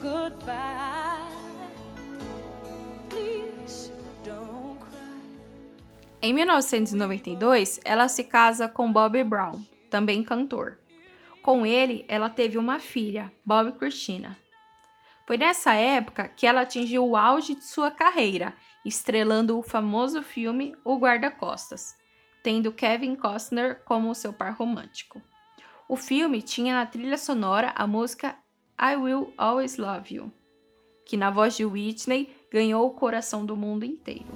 Em 6.24 6.32
1992, 6.32 7.80
ela 7.84 8.06
se 8.06 8.22
casa 8.22 8.68
com 8.68 8.92
Bobby 8.92 9.24
Brown, 9.24 9.60
também 9.90 10.22
cantor. 10.22 10.78
Com 11.42 11.66
ele, 11.66 12.04
ela 12.06 12.30
teve 12.30 12.58
uma 12.58 12.78
filha, 12.78 13.32
Bob 13.44 13.72
Christina. 13.72 14.38
Foi 15.26 15.36
nessa 15.36 15.72
época 15.74 16.28
que 16.28 16.46
ela 16.46 16.62
atingiu 16.62 17.06
o 17.06 17.16
auge 17.16 17.54
de 17.54 17.64
sua 17.64 17.90
carreira, 17.90 18.54
estrelando 18.84 19.58
o 19.58 19.62
famoso 19.62 20.22
filme 20.22 20.74
O 20.84 20.96
Guarda-Costas, 20.96 21.94
tendo 22.42 22.72
Kevin 22.72 23.14
Costner 23.14 23.82
como 23.84 24.14
seu 24.14 24.32
par 24.32 24.52
romântico. 24.54 25.22
O 25.88 25.96
filme 25.96 26.42
tinha 26.42 26.74
na 26.74 26.86
trilha 26.86 27.16
sonora 27.16 27.72
a 27.76 27.86
música 27.86 28.36
I 28.80 28.96
Will 28.96 29.32
Always 29.38 29.76
Love 29.76 30.14
You, 30.14 30.32
que 31.06 31.16
na 31.16 31.30
voz 31.30 31.56
de 31.56 31.64
Whitney 31.64 32.34
ganhou 32.50 32.86
o 32.86 32.94
coração 32.94 33.46
do 33.46 33.56
mundo 33.56 33.85
inteiro. 33.85 34.26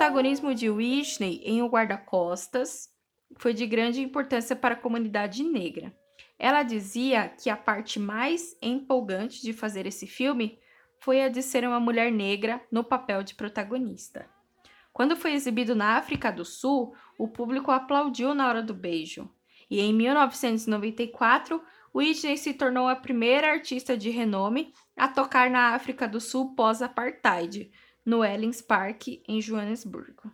Protagonismo 0.00 0.54
de 0.54 0.70
Whitney 0.70 1.42
em 1.44 1.60
O 1.60 1.66
Guarda-Costas 1.66 2.88
foi 3.36 3.52
de 3.52 3.66
grande 3.66 4.00
importância 4.00 4.56
para 4.56 4.72
a 4.72 4.78
comunidade 4.78 5.42
negra. 5.42 5.94
Ela 6.38 6.62
dizia 6.62 7.28
que 7.28 7.50
a 7.50 7.56
parte 7.56 8.00
mais 8.00 8.56
empolgante 8.62 9.42
de 9.42 9.52
fazer 9.52 9.84
esse 9.84 10.06
filme 10.06 10.58
foi 11.00 11.20
a 11.20 11.28
de 11.28 11.42
ser 11.42 11.68
uma 11.68 11.78
mulher 11.78 12.10
negra 12.10 12.62
no 12.72 12.82
papel 12.82 13.22
de 13.22 13.34
protagonista. 13.34 14.26
Quando 14.90 15.16
foi 15.16 15.34
exibido 15.34 15.74
na 15.74 15.98
África 15.98 16.32
do 16.32 16.46
Sul, 16.46 16.94
o 17.18 17.28
público 17.28 17.70
aplaudiu 17.70 18.34
na 18.34 18.48
hora 18.48 18.62
do 18.62 18.72
beijo. 18.72 19.30
E 19.68 19.82
em 19.82 19.92
1994, 19.92 21.62
Whitney 21.94 22.38
se 22.38 22.54
tornou 22.54 22.88
a 22.88 22.96
primeira 22.96 23.52
artista 23.52 23.98
de 23.98 24.08
renome 24.08 24.72
a 24.96 25.08
tocar 25.08 25.50
na 25.50 25.74
África 25.74 26.08
do 26.08 26.22
Sul 26.22 26.54
pós-apartheid, 26.54 27.70
no 28.04 28.24
Ellens 28.24 28.60
Park, 28.62 29.08
em 29.28 29.40
Joanesburgo. 29.40 30.30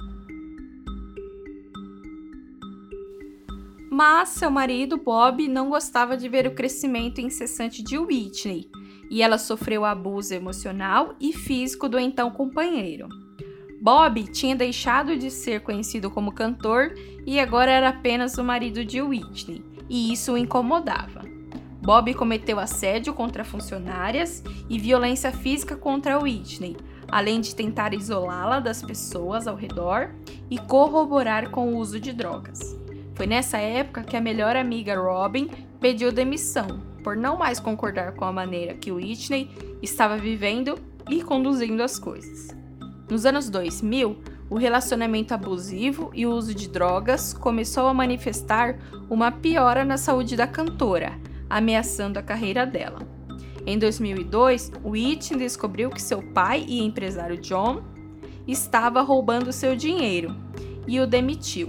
Mas 3.91 4.31
seu 4.31 4.51
marido, 4.51 4.99
Bob, 4.99 5.49
não 5.49 5.71
gostava 5.71 6.17
de 6.17 6.29
ver 6.29 6.47
o 6.47 6.55
crescimento 6.55 7.21
incessante 7.21 7.83
de 7.83 7.99
Whitney 7.99 8.71
e 9.11 9.23
ela 9.23 9.39
sofreu 9.39 9.85
abuso 9.85 10.35
emocional 10.35 11.15
e 11.21 11.33
físico 11.33 11.89
do 11.89 11.99
então 11.99 12.31
companheiro. 12.31 13.09
Bob 13.81 14.25
tinha 14.25 14.57
deixado 14.57 15.17
de 15.17 15.31
ser 15.31 15.61
conhecido 15.61 16.11
como 16.11 16.33
cantor 16.33 16.95
e 17.25 17.39
agora 17.39 17.71
era 17.71 17.89
apenas 17.89 18.37
o 18.37 18.45
marido 18.45 18.85
de 18.85 19.01
Whitney, 19.01 19.65
e 19.89 20.13
isso 20.13 20.33
o 20.33 20.39
incomodava. 20.39 21.23
Bob 21.81 22.13
cometeu 22.15 22.59
assédio 22.59 23.15
contra 23.15 23.45
funcionárias 23.45 24.43
e 24.69 24.79
violência 24.79 25.31
física 25.31 25.77
contra 25.77 26.19
Whitney, 26.19 26.77
além 27.09 27.41
de 27.41 27.55
tentar 27.55 27.95
isolá-la 27.95 28.61
das 28.61 28.83
pessoas 28.83 29.47
ao 29.47 29.57
redor 29.57 30.11
e 30.51 30.59
corroborar 30.59 31.51
com 31.51 31.73
o 31.73 31.79
uso 31.79 32.01
de 32.01 32.13
drogas. 32.13 32.77
Foi 33.15 33.27
nessa 33.27 33.59
época 33.59 34.03
que 34.03 34.17
a 34.17 34.21
melhor 34.21 34.57
amiga 34.57 34.99
Robin 34.99 35.49
pediu 35.81 36.13
demissão 36.13 36.81
por 37.03 37.17
não 37.17 37.37
mais 37.37 37.61
concordar 37.61 38.13
com 38.13 38.25
a 38.25 38.33
maneira 38.33 38.75
que 38.75 38.91
Whitney 38.91 39.51
estava 39.81 40.17
vivendo 40.17 40.79
e 41.09 41.23
conduzindo 41.23 41.83
as 41.83 41.99
coisas. 41.99 42.49
Nos 43.09 43.25
anos 43.25 43.49
2000, 43.49 44.19
o 44.51 44.57
relacionamento 44.57 45.33
abusivo 45.33 46.11
e 46.15 46.27
o 46.27 46.33
uso 46.33 46.55
de 46.55 46.69
drogas 46.69 47.33
começou 47.33 47.87
a 47.87 47.95
manifestar 47.95 48.79
uma 49.09 49.31
piora 49.31 49.85
na 49.85 49.97
saúde 49.97 50.37
da 50.37 50.47
cantora, 50.47 51.13
ameaçando 51.49 52.19
a 52.19 52.23
carreira 52.23 52.67
dela. 52.67 53.16
Em 53.67 53.79
2002, 53.79 54.71
Whitney 54.85 55.41
descobriu 55.41 55.91
que 55.91 56.01
seu 56.01 56.23
pai 56.23 56.65
e 56.69 56.81
empresário 56.81 57.37
John 57.39 57.83
estava 58.47 59.03
roubando 59.03 59.53
seu 59.53 59.75
dinheiro 59.75 60.37
e 60.87 61.01
o 61.01 61.07
demitiu. 61.07 61.69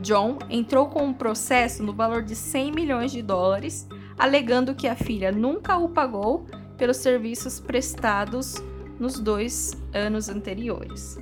John 0.00 0.38
entrou 0.50 0.88
com 0.88 1.04
um 1.06 1.14
processo 1.14 1.82
no 1.82 1.94
valor 1.94 2.22
de 2.22 2.36
100 2.36 2.70
milhões 2.70 3.10
de 3.10 3.22
dólares, 3.22 3.88
alegando 4.18 4.74
que 4.74 4.86
a 4.86 4.94
filha 4.94 5.32
nunca 5.32 5.78
o 5.78 5.88
pagou 5.88 6.44
pelos 6.76 6.98
serviços 6.98 7.58
prestados 7.58 8.56
nos 9.00 9.18
dois 9.18 9.72
anos 9.94 10.28
anteriores. 10.28 11.18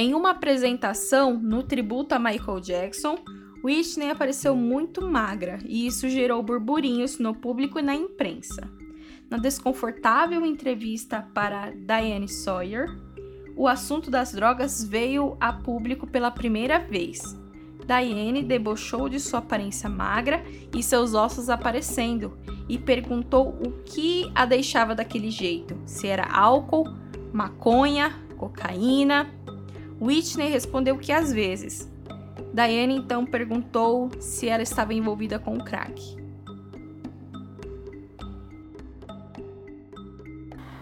Em 0.00 0.14
uma 0.14 0.30
apresentação 0.30 1.38
no 1.38 1.62
tributo 1.62 2.14
a 2.14 2.18
Michael 2.18 2.58
Jackson, 2.60 3.18
Whitney 3.62 4.08
apareceu 4.08 4.56
muito 4.56 5.06
magra 5.06 5.58
e 5.66 5.86
isso 5.86 6.08
gerou 6.08 6.42
burburinhos 6.42 7.18
no 7.18 7.34
público 7.34 7.78
e 7.78 7.82
na 7.82 7.94
imprensa. 7.94 8.66
Na 9.28 9.36
desconfortável 9.36 10.46
entrevista 10.46 11.28
para 11.34 11.70
Diane 11.72 12.28
Sawyer, 12.28 12.88
o 13.54 13.68
assunto 13.68 14.10
das 14.10 14.32
drogas 14.32 14.82
veio 14.82 15.36
a 15.38 15.52
público 15.52 16.06
pela 16.06 16.30
primeira 16.30 16.78
vez. 16.78 17.20
Diane 17.86 18.42
debochou 18.42 19.06
de 19.06 19.20
sua 19.20 19.40
aparência 19.40 19.90
magra 19.90 20.42
e 20.74 20.82
seus 20.82 21.12
ossos 21.12 21.50
aparecendo 21.50 22.38
e 22.66 22.78
perguntou 22.78 23.48
o 23.48 23.82
que 23.84 24.32
a 24.34 24.46
deixava 24.46 24.94
daquele 24.94 25.30
jeito: 25.30 25.78
se 25.84 26.06
era 26.06 26.24
álcool, 26.24 26.88
maconha, 27.34 28.18
cocaína 28.38 29.38
Whitney 30.00 30.48
respondeu 30.48 30.96
que 30.96 31.12
às 31.12 31.32
vezes. 31.32 31.90
Diane 32.54 32.96
então 32.96 33.26
perguntou 33.26 34.10
se 34.18 34.48
ela 34.48 34.62
estava 34.62 34.94
envolvida 34.94 35.38
com 35.38 35.54
o 35.54 35.62
crack. 35.62 36.16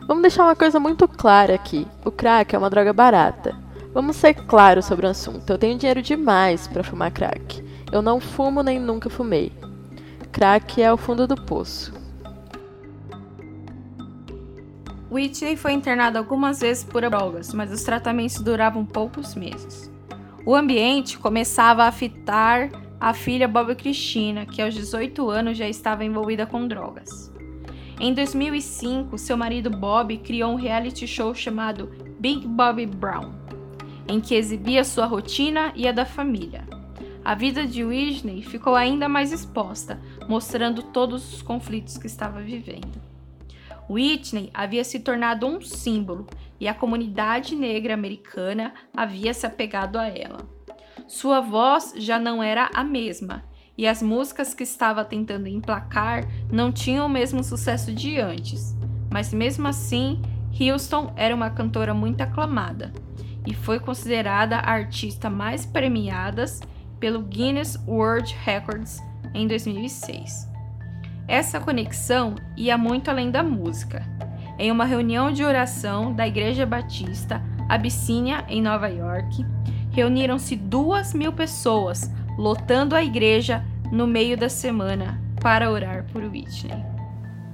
Vamos 0.07 0.23
deixar 0.23 0.45
uma 0.45 0.57
coisa 0.57 0.81
muito 0.81 1.07
clara 1.07 1.55
aqui: 1.55 1.87
o 2.05 2.11
crack 2.11 2.55
é 2.55 2.59
uma 2.59 2.71
droga 2.71 2.93
barata. 2.93 3.55
Vamos 3.93 4.17
ser 4.17 4.35
claros 4.35 4.85
sobre 4.85 5.07
o 5.07 5.11
assunto. 5.11 5.51
Eu 5.51 5.59
tenho 5.59 5.77
dinheiro 5.77 6.01
demais 6.01 6.69
para 6.69 6.85
fumar 6.85 7.11
crack. 7.11 7.65
Eu 7.91 8.01
não 8.01 8.21
fumo 8.21 8.63
nem 8.63 8.79
nunca 8.79 9.11
fumei. 9.11 9.53
crack 10.31 10.81
é 10.81 10.93
o 10.93 10.97
fundo 10.97 11.27
do 11.27 11.35
poço. 11.35 11.98
Whitney 15.11 15.57
foi 15.57 15.73
internada 15.73 16.19
algumas 16.19 16.61
vezes 16.61 16.85
por 16.85 17.01
drogas, 17.01 17.55
mas 17.55 17.73
os 17.73 17.83
tratamentos 17.83 18.41
duravam 18.41 18.85
poucos 18.85 19.35
meses. 19.35 19.91
O 20.45 20.55
ambiente 20.55 21.19
começava 21.19 21.85
a 21.85 21.89
afetar 21.89 22.71
a 23.01 23.15
filha 23.15 23.49
Bob 23.49 23.75
Cristina, 23.75 24.45
que 24.45 24.61
aos 24.61 24.75
18 24.75 25.31
anos 25.31 25.57
já 25.57 25.69
estava 25.69 26.05
envolvida 26.05 26.45
com 26.47 26.67
drogas. 26.67 27.33
Em 27.99 28.13
2005, 28.13 29.17
seu 29.17 29.37
marido 29.37 29.71
Bob 29.71 30.17
criou 30.19 30.53
um 30.53 30.57
reality 30.57 31.07
show 31.07 31.35
chamado 31.35 31.91
Big 32.21 32.47
Bobby 32.47 32.87
Brown, 32.87 33.33
em 34.07 34.21
que 34.21 34.35
exibia 34.35 34.85
sua 34.85 35.07
rotina 35.07 35.73
e 35.75 35.89
a 35.89 35.93
da 35.93 36.05
família. 36.05 36.65
A 37.25 37.35
vida 37.35 37.67
de 37.67 37.85
Whitney 37.85 38.43
ficou 38.43 38.75
ainda 38.75 39.09
mais 39.09 39.33
exposta, 39.33 40.01
mostrando 40.29 40.83
todos 40.83 41.35
os 41.35 41.43
conflitos 41.43 41.97
que 41.99 42.07
estava 42.07 42.41
vivendo. 42.41 43.08
Whitney 43.89 44.51
havia 44.53 44.85
se 44.85 45.01
tornado 45.01 45.47
um 45.47 45.61
símbolo 45.61 46.27
e 46.61 46.69
a 46.69 46.75
comunidade 46.75 47.55
negra 47.55 47.95
americana 47.95 48.75
havia 48.97 49.33
se 49.33 49.47
apegado 49.47 49.99
a 49.99 50.07
ela. 50.07 50.49
Sua 51.07 51.41
voz 51.41 51.95
já 51.97 52.19
não 52.19 52.43
era 52.43 52.71
a 52.75 52.85
mesma 52.85 53.45
e 53.77 53.87
as 53.87 54.03
músicas 54.03 54.53
que 54.53 54.65
estava 54.65 55.05
tentando 55.05 55.47
emplacar 55.47 56.27
não 56.53 56.73
tinham 56.73 57.07
o 57.07 57.11
mesmo 57.11 57.43
sucesso 57.45 57.93
de 57.93 58.19
antes, 58.19 58.77
mas 59.11 59.33
mesmo 59.33 59.69
assim, 59.69 60.21
Houston 60.61 61.13
era 61.17 61.35
uma 61.35 61.51
cantora 61.51 61.95
muito 61.95 62.21
aclamada 62.21 62.93
e 63.47 63.55
foi 63.55 63.79
considerada 63.79 64.57
a 64.57 64.73
artista 64.73 65.31
mais 65.31 65.65
premiada 65.65 66.45
pelo 66.99 67.23
Guinness 67.23 67.79
World 67.87 68.35
Records 68.45 68.99
em 69.33 69.47
2006. 69.47 70.48
Essa 71.29 71.61
conexão 71.61 72.37
ia 72.57 72.79
muito 72.79 73.11
além 73.11 73.31
da 73.31 73.43
música. 73.43 74.03
Em 74.59 74.73
uma 74.73 74.87
reunião 74.87 75.31
de 75.31 75.45
oração 75.45 76.15
da 76.15 76.27
Igreja 76.27 76.65
Batista 76.65 77.43
Abissínia, 77.69 78.47
em 78.49 78.63
Nova 78.63 78.89
York, 78.89 79.45
reuniram-se 79.91 80.57
duas 80.57 81.13
mil 81.13 81.31
pessoas, 81.31 82.11
lotando 82.39 82.97
a 82.97 83.05
igreja 83.05 83.63
no 83.93 84.07
meio 84.07 84.39
da 84.39 84.49
semana 84.49 85.21
para 85.43 85.71
orar 85.71 86.07
por 86.11 86.23
Whitney. 86.23 86.83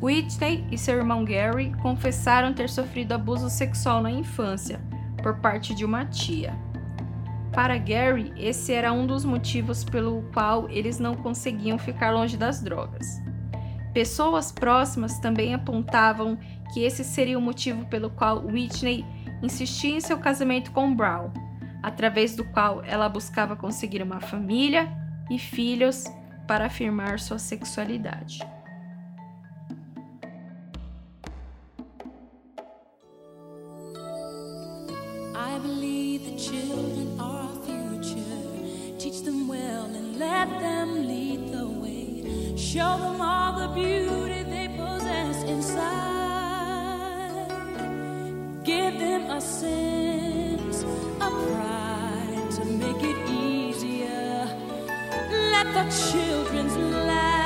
Whitney 0.00 0.64
e 0.70 0.78
seu 0.78 0.96
irmão 0.96 1.24
Gary 1.24 1.72
confessaram 1.82 2.54
ter 2.54 2.68
sofrido 2.68 3.12
abuso 3.12 3.50
sexual 3.50 4.00
na 4.00 4.10
infância 4.10 4.80
por 5.20 5.38
parte 5.38 5.74
de 5.74 5.84
uma 5.84 6.04
tia. 6.04 6.54
Para 7.52 7.76
Gary, 7.76 8.32
esse 8.36 8.72
era 8.72 8.92
um 8.92 9.06
dos 9.06 9.24
motivos 9.24 9.82
pelo 9.82 10.22
qual 10.32 10.68
eles 10.70 11.00
não 11.00 11.14
conseguiam 11.14 11.78
ficar 11.78 12.12
longe 12.12 12.36
das 12.36 12.62
drogas. 12.62 13.24
Pessoas 13.94 14.50
próximas 14.50 15.20
também 15.20 15.54
apontavam 15.54 16.36
que 16.72 16.82
esse 16.82 17.04
seria 17.04 17.38
o 17.38 17.40
motivo 17.40 17.86
pelo 17.86 18.10
qual 18.10 18.44
Whitney 18.44 19.04
insistia 19.40 19.96
em 19.96 20.00
seu 20.00 20.18
casamento 20.18 20.72
com 20.72 20.92
Brown, 20.92 21.30
através 21.80 22.34
do 22.34 22.44
qual 22.44 22.82
ela 22.84 23.08
buscava 23.08 23.54
conseguir 23.54 24.02
uma 24.02 24.20
família 24.20 24.92
e 25.30 25.38
filhos 25.38 26.04
para 26.48 26.66
afirmar 26.66 27.20
sua 27.20 27.38
sexualidade. 27.38 28.40
Them 39.92 40.18
let 40.18 40.48
them 40.60 41.06
lead 41.06 41.48
the 41.48 41.52
way. 41.52 41.53
Show 42.64 42.96
them 42.96 43.20
all 43.20 43.52
the 43.52 43.68
beauty 43.68 44.42
they 44.42 44.68
possess 44.68 45.44
inside. 45.44 45.84
Give 48.64 48.98
them 48.98 49.30
a 49.30 49.38
sense 49.38 50.82
of 51.20 51.32
pride 51.52 52.50
to 52.52 52.64
make 52.64 53.02
it 53.04 53.18
easier. 53.28 54.48
Let 55.52 55.74
the 55.74 55.84
children's 55.90 56.74
laughter. 57.06 57.44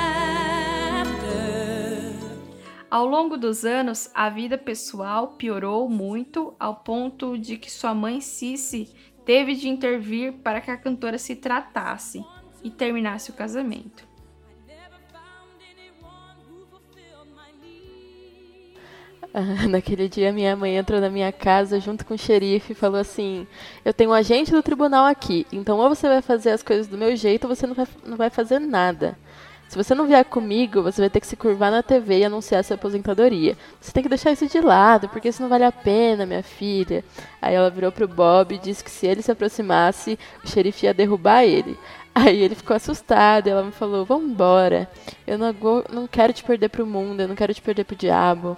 Ao 2.89 3.05
longo 3.05 3.37
dos 3.37 3.65
anos, 3.65 4.09
a 4.15 4.31
vida 4.31 4.57
pessoal 4.57 5.33
piorou 5.37 5.91
muito 5.91 6.55
ao 6.61 6.77
ponto 6.77 7.37
de 7.37 7.59
que 7.59 7.73
sua 7.73 7.93
mãe 7.93 8.21
Cici 8.21 8.95
teve 9.27 9.57
de 9.57 9.69
intervir 9.69 10.35
para 10.45 10.61
que 10.61 10.71
a 10.71 10.77
cantora 10.77 11.19
se 11.19 11.35
tratasse 11.35 12.25
e 12.63 12.71
terminasse 12.71 13.33
o 13.33 13.35
casamento. 13.35 14.08
Naquele 19.69 20.09
dia, 20.09 20.33
minha 20.33 20.57
mãe 20.57 20.77
entrou 20.77 21.01
na 21.01 21.11
minha 21.11 21.31
casa 21.31 21.79
junto 21.79 22.05
com 22.05 22.15
o 22.15 22.19
xerife 22.19 22.73
e 22.73 22.77
falou 22.77 23.01
assim: 23.01 23.47
Eu 23.85 23.93
tenho 23.93 24.11
um 24.11 24.15
agente 24.15 24.51
do 24.51 24.63
tribunal 24.63 25.05
aqui, 25.07 25.47
então 25.53 25.79
ou 25.79 25.89
você 25.89 26.09
vai 26.09 26.23
fazer 26.23 26.51
as 26.51 26.63
coisas 26.63 26.87
do 26.87 26.97
meu 26.97 27.15
jeito 27.15 27.47
ou 27.47 27.55
você 27.55 27.67
não 27.67 27.75
vai, 27.75 27.87
não 28.05 28.17
vai 28.17 28.31
fazer 28.31 28.59
nada. 28.59 29.17
Se 29.69 29.77
você 29.77 29.95
não 29.95 30.07
vier 30.07 30.25
comigo, 30.25 30.83
você 30.83 31.03
vai 31.03 31.11
ter 31.11 31.21
que 31.21 31.27
se 31.27 31.37
curvar 31.37 31.71
na 31.71 31.83
TV 31.83 32.21
e 32.21 32.25
anunciar 32.25 32.65
sua 32.65 32.77
aposentadoria. 32.77 33.55
Você 33.79 33.93
tem 33.93 34.03
que 34.03 34.09
deixar 34.09 34.33
isso 34.33 34.47
de 34.47 34.61
lado, 34.63 35.11
porque 35.11 35.29
isso 35.29 35.43
não 35.43 35.49
vale 35.51 35.65
a 35.65 35.71
pena, 35.71 36.25
minha 36.25 36.43
filha. 36.43 37.05
Aí 37.41 37.55
ela 37.55 37.69
virou 37.69 37.93
pro 37.93 38.09
Bob 38.09 38.55
e 38.55 38.59
disse 38.59 38.83
que 38.83 38.91
se 38.91 39.07
ele 39.07 39.21
se 39.21 39.31
aproximasse, 39.31 40.19
o 40.43 40.49
xerife 40.49 40.87
ia 40.87 40.95
derrubar 40.95 41.45
ele. 41.45 41.79
Aí 42.15 42.43
ele 42.43 42.55
ficou 42.55 42.75
assustado 42.75 43.47
e 43.47 43.51
ela 43.51 43.63
me 43.63 43.71
falou: 43.71 44.07
Vamos 44.07 44.31
embora. 44.31 44.91
Eu 45.27 45.37
não, 45.37 45.55
não 45.93 46.07
quero 46.07 46.33
te 46.33 46.43
perder 46.43 46.71
pro 46.71 46.87
mundo, 46.87 47.21
eu 47.21 47.29
não 47.29 47.37
quero 47.37 47.53
te 47.53 47.61
perder 47.61 47.85
pro 47.85 47.95
diabo. 47.95 48.57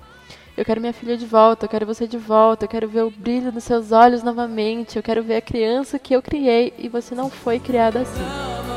Eu 0.60 0.64
quero 0.66 0.78
minha 0.78 0.92
filha 0.92 1.16
de 1.16 1.24
volta, 1.24 1.64
eu 1.64 1.70
quero 1.70 1.86
você 1.86 2.06
de 2.06 2.18
volta, 2.18 2.66
eu 2.66 2.68
quero 2.68 2.86
ver 2.86 3.02
o 3.02 3.10
brilho 3.10 3.50
nos 3.50 3.64
seus 3.64 3.92
olhos 3.92 4.22
novamente, 4.22 4.98
eu 4.98 5.02
quero 5.02 5.22
ver 5.22 5.36
a 5.36 5.40
criança 5.40 5.98
que 5.98 6.14
eu 6.14 6.20
criei 6.20 6.74
e 6.76 6.86
você 6.86 7.14
não 7.14 7.30
foi 7.30 7.58
criada 7.58 8.00
assim. 8.00 8.69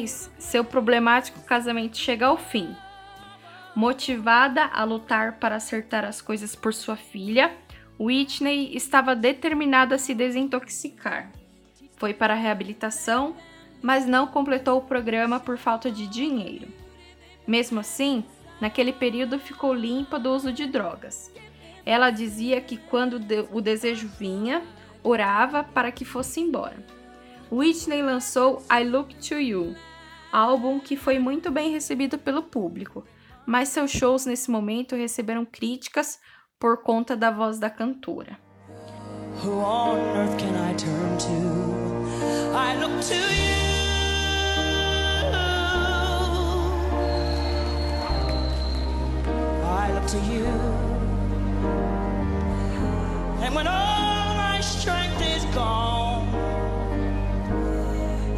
2006, 0.00 0.30
seu 0.38 0.64
problemático 0.64 1.40
casamento 1.42 1.96
chega 1.96 2.26
ao 2.26 2.36
fim. 2.36 2.74
Motivada 3.74 4.64
a 4.64 4.82
lutar 4.84 5.38
para 5.38 5.56
acertar 5.56 6.04
as 6.04 6.20
coisas 6.20 6.54
por 6.54 6.74
sua 6.74 6.96
filha, 6.96 7.52
Whitney 7.98 8.74
estava 8.74 9.14
determinada 9.14 9.94
a 9.94 9.98
se 9.98 10.14
desintoxicar. 10.14 11.30
Foi 11.96 12.14
para 12.14 12.34
a 12.34 12.36
reabilitação, 12.36 13.36
mas 13.82 14.06
não 14.06 14.26
completou 14.26 14.78
o 14.78 14.82
programa 14.84 15.38
por 15.38 15.56
falta 15.56 15.90
de 15.90 16.06
dinheiro. 16.06 16.68
Mesmo 17.46 17.80
assim, 17.80 18.24
naquele 18.60 18.92
período 18.92 19.38
ficou 19.38 19.74
limpa 19.74 20.18
do 20.18 20.30
uso 20.30 20.52
de 20.52 20.66
drogas. 20.66 21.32
Ela 21.84 22.10
dizia 22.10 22.60
que 22.60 22.76
quando 22.76 23.20
o 23.52 23.60
desejo 23.60 24.08
vinha, 24.18 24.62
orava 25.02 25.62
para 25.62 25.92
que 25.92 26.04
fosse 26.04 26.40
embora. 26.40 26.76
Whitney 27.50 28.02
lançou 28.02 28.62
I 28.70 28.84
Look 28.84 29.14
to 29.28 29.34
You, 29.34 29.74
álbum 30.32 30.78
que 30.80 30.96
foi 30.96 31.18
muito 31.18 31.50
bem 31.50 31.70
recebido 31.72 32.18
pelo 32.18 32.42
público, 32.42 33.04
mas 33.46 33.68
seus 33.68 33.90
shows 33.90 34.26
nesse 34.26 34.50
momento 34.50 34.96
receberam 34.96 35.44
críticas 35.44 36.18
por 36.58 36.82
conta 36.82 37.16
da 37.16 37.30
voz 37.30 37.58
da 37.58 37.70
cantora. 37.70 38.38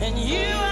And 0.02 0.18
you 0.18 0.71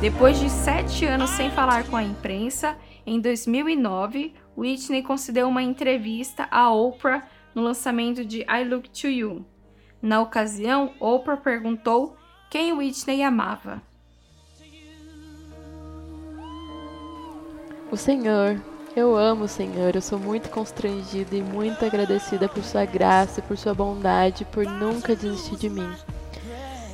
Depois 0.00 0.40
de 0.40 0.48
sete 0.48 1.04
anos 1.04 1.28
sem 1.30 1.50
falar 1.50 1.84
com 1.84 1.94
a 1.94 2.02
imprensa, 2.02 2.74
em 3.06 3.20
2009, 3.20 4.32
Whitney 4.56 5.02
concedeu 5.02 5.46
uma 5.46 5.62
entrevista 5.62 6.48
a 6.50 6.72
Oprah 6.72 7.28
no 7.54 7.62
lançamento 7.62 8.24
de 8.24 8.40
I 8.40 8.64
Look 8.64 8.88
to 8.90 9.08
You. 9.08 9.44
Na 10.00 10.22
ocasião, 10.22 10.94
Oprah 10.98 11.36
perguntou 11.36 12.16
quem 12.50 12.72
Whitney 12.72 13.22
amava. 13.22 13.82
O 17.90 17.96
Senhor. 17.96 18.69
Eu 18.96 19.16
amo 19.16 19.46
Senhor. 19.46 19.94
Eu 19.94 20.02
sou 20.02 20.18
muito 20.18 20.48
constrangida 20.50 21.36
e 21.36 21.42
muito 21.42 21.84
agradecida 21.84 22.48
por 22.48 22.62
sua 22.64 22.84
graça, 22.84 23.40
por 23.40 23.56
sua 23.56 23.72
bondade, 23.72 24.44
por 24.46 24.66
nunca 24.66 25.14
desistir 25.14 25.56
de 25.56 25.68
mim. 25.68 25.90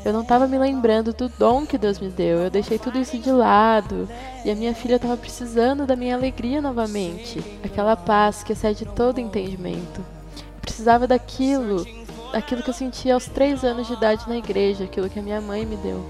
Eu 0.04 0.12
não 0.12 0.22
estava 0.22 0.46
me 0.46 0.58
lembrando 0.58 1.12
do 1.12 1.28
dom 1.28 1.66
que 1.66 1.78
Deus 1.78 1.98
me 1.98 2.08
deu. 2.08 2.38
Eu 2.38 2.50
deixei 2.50 2.78
tudo 2.78 2.98
isso 2.98 3.18
de 3.18 3.32
lado. 3.32 4.08
E 4.44 4.50
a 4.50 4.54
minha 4.54 4.74
filha 4.74 4.96
estava 4.96 5.16
precisando 5.16 5.86
da 5.86 5.96
minha 5.96 6.14
alegria 6.14 6.60
novamente. 6.60 7.42
Aquela 7.64 7.96
paz 7.96 8.44
que 8.44 8.52
excede 8.52 8.84
todo 8.84 9.18
entendimento. 9.18 10.00
Eu 10.00 10.60
precisava 10.60 11.06
daquilo. 11.08 11.84
Aquilo 12.32 12.62
que 12.62 12.70
eu 12.70 12.74
sentia 12.74 13.14
aos 13.14 13.26
três 13.26 13.64
anos 13.64 13.86
de 13.86 13.94
idade 13.94 14.28
na 14.28 14.36
igreja. 14.36 14.84
Aquilo 14.84 15.10
que 15.10 15.18
a 15.18 15.22
minha 15.22 15.40
mãe 15.40 15.66
me 15.66 15.76
deu. 15.76 16.04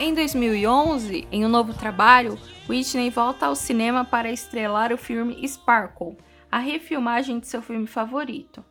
Em 0.00 0.14
2011, 0.14 1.26
em 1.32 1.44
um 1.44 1.48
novo 1.48 1.74
trabalho, 1.74 2.38
Whitney 2.68 3.10
volta 3.10 3.46
ao 3.46 3.56
cinema 3.56 4.04
para 4.04 4.30
estrelar 4.30 4.92
o 4.92 4.96
filme 4.96 5.46
Sparkle, 5.46 6.16
a 6.48 6.58
refilmagem 6.58 7.40
de 7.40 7.48
seu 7.48 7.60
filme 7.60 7.88
favorito. 7.88 8.64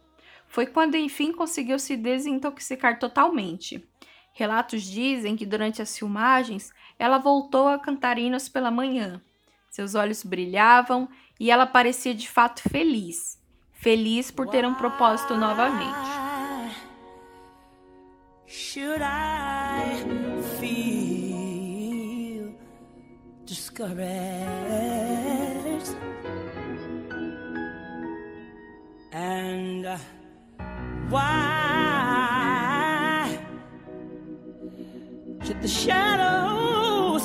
Foi 0.47 0.65
quando 0.65 0.95
enfim 0.95 1.33
conseguiu 1.33 1.77
se 1.79 1.97
desintoxicar 1.97 2.97
totalmente. 2.97 3.85
Relatos 4.31 4.83
dizem 4.83 5.35
que 5.35 5.45
durante 5.45 5.81
as 5.81 5.97
filmagens 5.97 6.71
ela 6.97 7.17
voltou 7.17 7.67
a 7.67 7.77
cantar 7.77 8.17
hinos 8.17 8.47
pela 8.47 8.71
manhã. 8.71 9.21
Seus 9.69 9.95
olhos 9.95 10.23
brilhavam 10.23 11.09
e 11.37 11.51
ela 11.51 11.67
parecia 11.67 12.15
de 12.15 12.29
fato 12.29 12.61
feliz. 12.69 13.37
Feliz 13.73 14.31
por 14.31 14.47
ter 14.47 14.65
um 14.65 14.73
propósito 14.73 15.35
novamente. 15.35 16.07
Feel 20.59 22.53
discouraged? 23.45 23.97
And 29.11 29.85
uh, 29.85 29.97
why 31.09 31.77
should 35.43 35.61
the 35.61 35.67
shadows, 35.67 37.23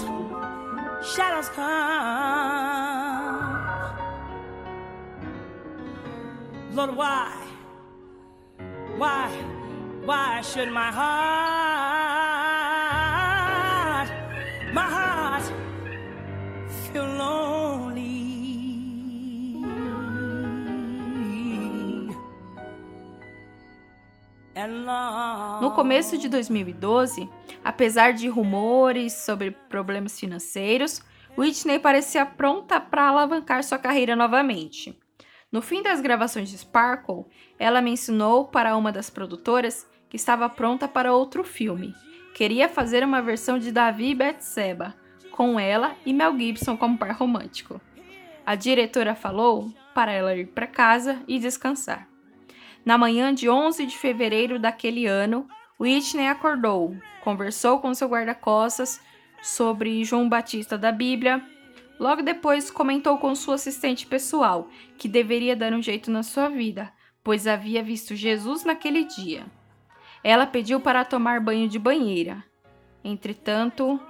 shadows 1.15 1.49
come? 1.51 2.83
Lord, 6.75 6.97
why? 6.97 7.37
Why? 8.97 9.29
Why 10.05 10.41
should 10.41 10.71
my 10.71 10.91
heart, 10.91 11.62
No 25.61 25.73
começo 25.73 26.19
de 26.19 26.29
2012, 26.29 27.29
apesar 27.65 28.13
de 28.13 28.29
rumores 28.29 29.13
sobre 29.13 29.51
problemas 29.51 30.19
financeiros, 30.19 31.03
Whitney 31.37 31.79
parecia 31.79 32.27
pronta 32.27 32.81
para 32.81 33.09
alavancar 33.09 33.65
sua 33.65 33.79
carreira 33.79 34.15
novamente. 34.15 34.99
No 35.51 35.61
fim 35.63 35.83
das 35.83 36.01
gravações 36.01 36.51
de 36.51 36.59
Sparkle, 36.59 37.27
ela 37.59 37.83
mencionou 37.83 38.47
para 38.47 38.77
uma 38.77 38.91
das 38.91 39.11
produtoras 39.11 39.87
que 40.09 40.17
estava 40.17 40.49
pronta 40.49 40.87
para 40.87 41.15
outro 41.15 41.45
filme. 41.45 41.95
Queria 42.35 42.69
fazer 42.69 43.05
uma 43.05 43.21
versão 43.21 43.59
de 43.59 43.71
Davi 43.71 44.11
e 44.11 44.15
Betseba, 44.15 44.95
com 45.31 45.59
ela 45.59 45.97
e 46.05 46.13
Mel 46.13 46.39
Gibson 46.39 46.77
como 46.77 46.99
par 46.99 47.13
romântico. 47.13 47.81
A 48.45 48.55
diretora 48.55 49.15
falou 49.15 49.73
para 49.95 50.13
ela 50.13 50.35
ir 50.35 50.47
para 50.49 50.67
casa 50.67 51.23
e 51.29 51.39
descansar. 51.39 52.12
Na 52.85 52.99
manhã 52.99 53.33
de 53.33 53.49
11 53.49 53.87
de 53.87 53.97
fevereiro 53.97 54.59
daquele 54.59 55.07
ano, 55.07 55.47
Whitney 55.79 56.27
acordou, 56.27 56.97
conversou 57.23 57.79
com 57.79 57.95
seu 57.95 58.09
guarda-costas 58.09 59.01
sobre 59.41 60.05
João 60.05 60.29
Batista 60.29 60.77
da 60.77 60.91
Bíblia. 60.91 61.45
Logo 61.99 62.23
depois, 62.23 62.73
comentou 62.73 63.19
com 63.19 63.35
sua 63.37 63.55
assistente 63.55 64.05
pessoal 64.05 64.69
que 64.99 65.09
deveria 65.09 65.55
dar 65.55 65.73
um 65.73 65.81
jeito 65.81 66.11
na 66.11 66.25
sua 66.25 66.49
vida, 66.49 66.93
pois 67.23 67.47
havia 67.47 67.85
visto 67.85 68.17
Jesus 68.17 68.65
naquele 68.65 69.05
dia. 69.05 69.47
Ela 70.25 70.47
pediu 70.47 70.81
para 70.81 71.05
tomar 71.05 71.41
banho 71.41 71.69
de 71.69 71.79
banheira. 71.79 72.43
Entretanto, 73.05 74.01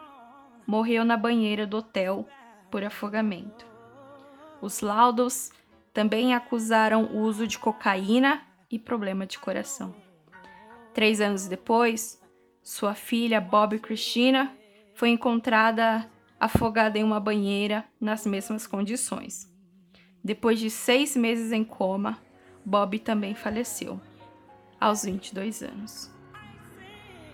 morreu 0.67 1.05
na 1.05 1.17
banheira 1.17 1.67
do 1.67 1.79
hotel 1.79 2.27
por 2.71 2.83
afogamento. 2.83 3.67
Os 4.63 4.81
laudos 4.81 5.51
também 5.93 6.35
acusaram 6.35 7.05
o 7.05 7.21
uso 7.21 7.47
de 7.47 7.59
cocaína 7.59 8.43
e 8.73 8.79
problema 8.79 9.27
de 9.27 9.39
coração. 9.39 9.95
Três 10.95 11.21
anos 11.21 11.47
depois, 11.47 12.21
sua 12.63 12.95
filha 12.95 13.41
Bob 13.41 13.79
Christina 13.79 14.51
foi 14.95 15.11
encontrada 15.11 16.11
afogada 16.41 16.99
em 16.99 17.05
uma 17.05 17.21
banheira 17.21 17.85
nas 18.01 18.27
mesmas 18.27 18.67
condições. 18.67 19.49
Depois 20.25 20.59
de 20.59 20.71
seis 20.71 21.15
meses 21.15 21.53
em 21.53 21.63
coma, 21.63 22.19
Bob 22.65 22.99
também 22.99 23.35
faleceu 23.35 24.01
aos 24.81 25.05
22 25.05 25.63
anos. 25.63 26.11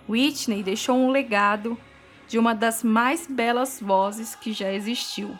Whitney 0.07 0.61
deixou 0.61 0.97
um 0.97 1.09
legado 1.09 1.77
de 2.27 2.37
uma 2.37 2.53
das 2.53 2.83
mais 2.83 3.27
belas 3.27 3.79
vozes 3.81 4.35
que 4.35 4.53
já 4.53 4.71
existiu. 4.71 5.37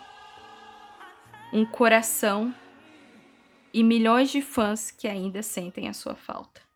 Um 1.51 1.65
coração 1.65 2.53
e 3.73 3.83
milhões 3.83 4.29
de 4.29 4.41
fãs 4.41 4.91
que 4.91 5.07
ainda 5.07 5.41
sentem 5.41 5.87
a 5.87 5.93
sua 5.93 6.15
falta. 6.15 6.68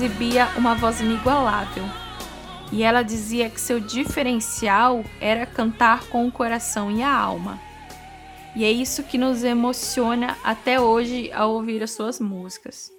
Exibia 0.00 0.48
uma 0.56 0.74
voz 0.74 0.98
inigualável. 1.02 1.84
E 2.72 2.82
ela 2.82 3.02
dizia 3.02 3.50
que 3.50 3.60
seu 3.60 3.78
diferencial 3.78 5.04
era 5.20 5.44
cantar 5.44 6.08
com 6.08 6.26
o 6.26 6.32
coração 6.32 6.90
e 6.90 7.02
a 7.02 7.14
alma. 7.14 7.60
E 8.56 8.64
é 8.64 8.72
isso 8.72 9.02
que 9.02 9.18
nos 9.18 9.44
emociona 9.44 10.38
até 10.42 10.80
hoje 10.80 11.30
ao 11.32 11.52
ouvir 11.52 11.82
as 11.82 11.90
suas 11.90 12.18
músicas. 12.18 12.90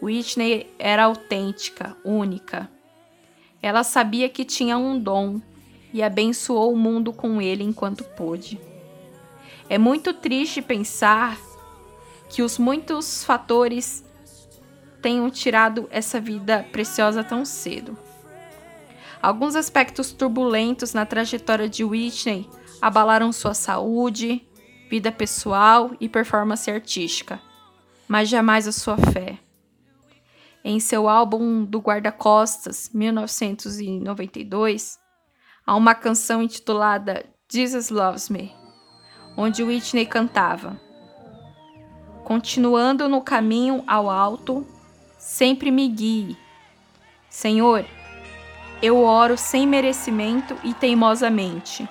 Whitney 0.00 0.66
era 0.78 1.04
autêntica, 1.04 1.94
única. 2.02 2.70
Ela 3.60 3.84
sabia 3.84 4.28
que 4.30 4.46
tinha 4.46 4.78
um 4.78 4.98
dom 4.98 5.42
e 5.92 6.02
abençoou 6.02 6.72
o 6.72 6.78
mundo 6.78 7.12
com 7.12 7.42
ele 7.42 7.62
enquanto 7.62 8.02
pôde. 8.02 8.58
É 9.68 9.76
muito 9.76 10.14
triste 10.14 10.62
pensar 10.62 11.38
que 12.30 12.40
os 12.42 12.58
muitos 12.58 13.22
fatores 13.24 14.02
tenham 15.04 15.28
tirado 15.28 15.86
essa 15.90 16.18
vida 16.18 16.66
preciosa 16.72 17.22
tão 17.22 17.44
cedo. 17.44 17.94
Alguns 19.20 19.54
aspectos 19.54 20.12
turbulentos 20.12 20.94
na 20.94 21.04
trajetória 21.04 21.68
de 21.68 21.84
Whitney 21.84 22.48
abalaram 22.80 23.30
sua 23.30 23.52
saúde, 23.52 24.48
vida 24.88 25.12
pessoal 25.12 25.90
e 26.00 26.08
performance 26.08 26.70
artística, 26.70 27.38
mas 28.08 28.30
jamais 28.30 28.66
a 28.66 28.72
sua 28.72 28.96
fé. 28.96 29.38
Em 30.64 30.80
seu 30.80 31.06
álbum 31.06 31.66
do 31.66 31.80
Guarda-Costas, 31.80 32.90
1992, 32.94 34.98
há 35.66 35.76
uma 35.76 35.94
canção 35.94 36.42
intitulada 36.42 37.26
Jesus 37.52 37.90
Loves 37.90 38.30
Me, 38.30 38.54
onde 39.36 39.62
Whitney 39.62 40.06
cantava: 40.06 40.80
Continuando 42.24 43.06
no 43.06 43.20
caminho 43.20 43.84
ao 43.86 44.08
alto, 44.08 44.66
sempre 45.24 45.70
me 45.70 45.88
guie. 45.88 46.36
Senhor, 47.30 47.86
eu 48.82 49.02
oro 49.02 49.38
sem 49.38 49.66
merecimento 49.66 50.54
e 50.62 50.74
teimosamente. 50.74 51.88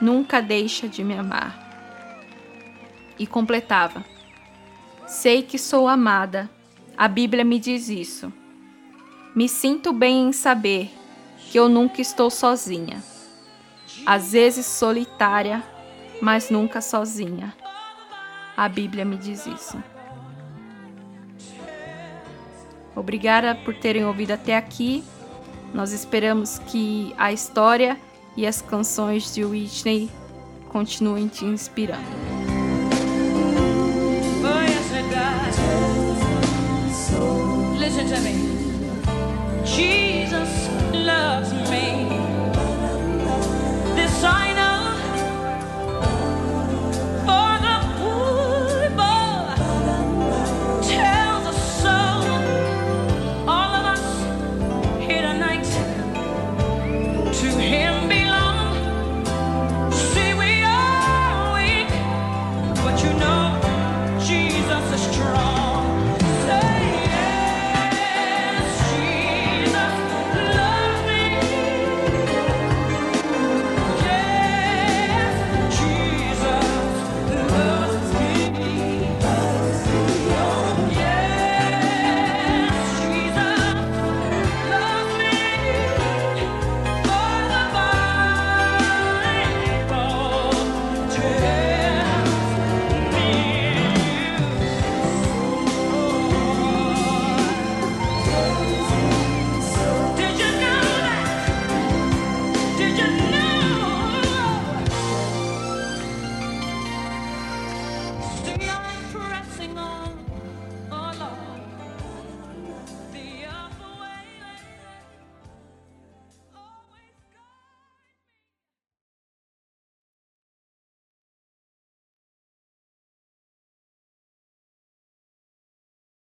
Nunca 0.00 0.42
deixa 0.42 0.88
de 0.88 1.04
me 1.04 1.16
amar. 1.16 1.56
E 3.16 3.26
completava: 3.26 4.04
Sei 5.06 5.42
que 5.42 5.56
sou 5.56 5.88
amada. 5.88 6.50
A 6.98 7.06
Bíblia 7.06 7.44
me 7.44 7.60
diz 7.60 7.88
isso. 7.88 8.32
Me 9.34 9.48
sinto 9.48 9.92
bem 9.92 10.28
em 10.28 10.32
saber 10.32 10.90
que 11.38 11.58
eu 11.58 11.68
nunca 11.68 12.00
estou 12.00 12.30
sozinha. 12.30 13.02
Às 14.04 14.32
vezes 14.32 14.66
solitária, 14.66 15.62
mas 16.20 16.50
nunca 16.50 16.80
sozinha. 16.80 17.54
A 18.56 18.68
Bíblia 18.68 19.04
me 19.04 19.16
diz 19.16 19.46
isso. 19.46 19.82
Obrigada 22.96 23.54
por 23.54 23.74
terem 23.74 24.04
ouvido 24.04 24.32
até 24.32 24.56
aqui. 24.56 25.04
Nós 25.74 25.92
esperamos 25.92 26.58
que 26.58 27.14
a 27.18 27.32
história 27.32 27.98
e 28.36 28.46
as 28.46 28.62
canções 28.62 29.34
de 29.34 29.44
Whitney 29.44 30.10
continuem 30.70 31.28
te 31.28 31.44
inspirando. 31.44 32.02
Listen 37.78 38.08
to 38.08 38.20
me. 38.20 38.34
Jesus 39.64 40.68
loves 40.92 41.52
me. 41.70 42.05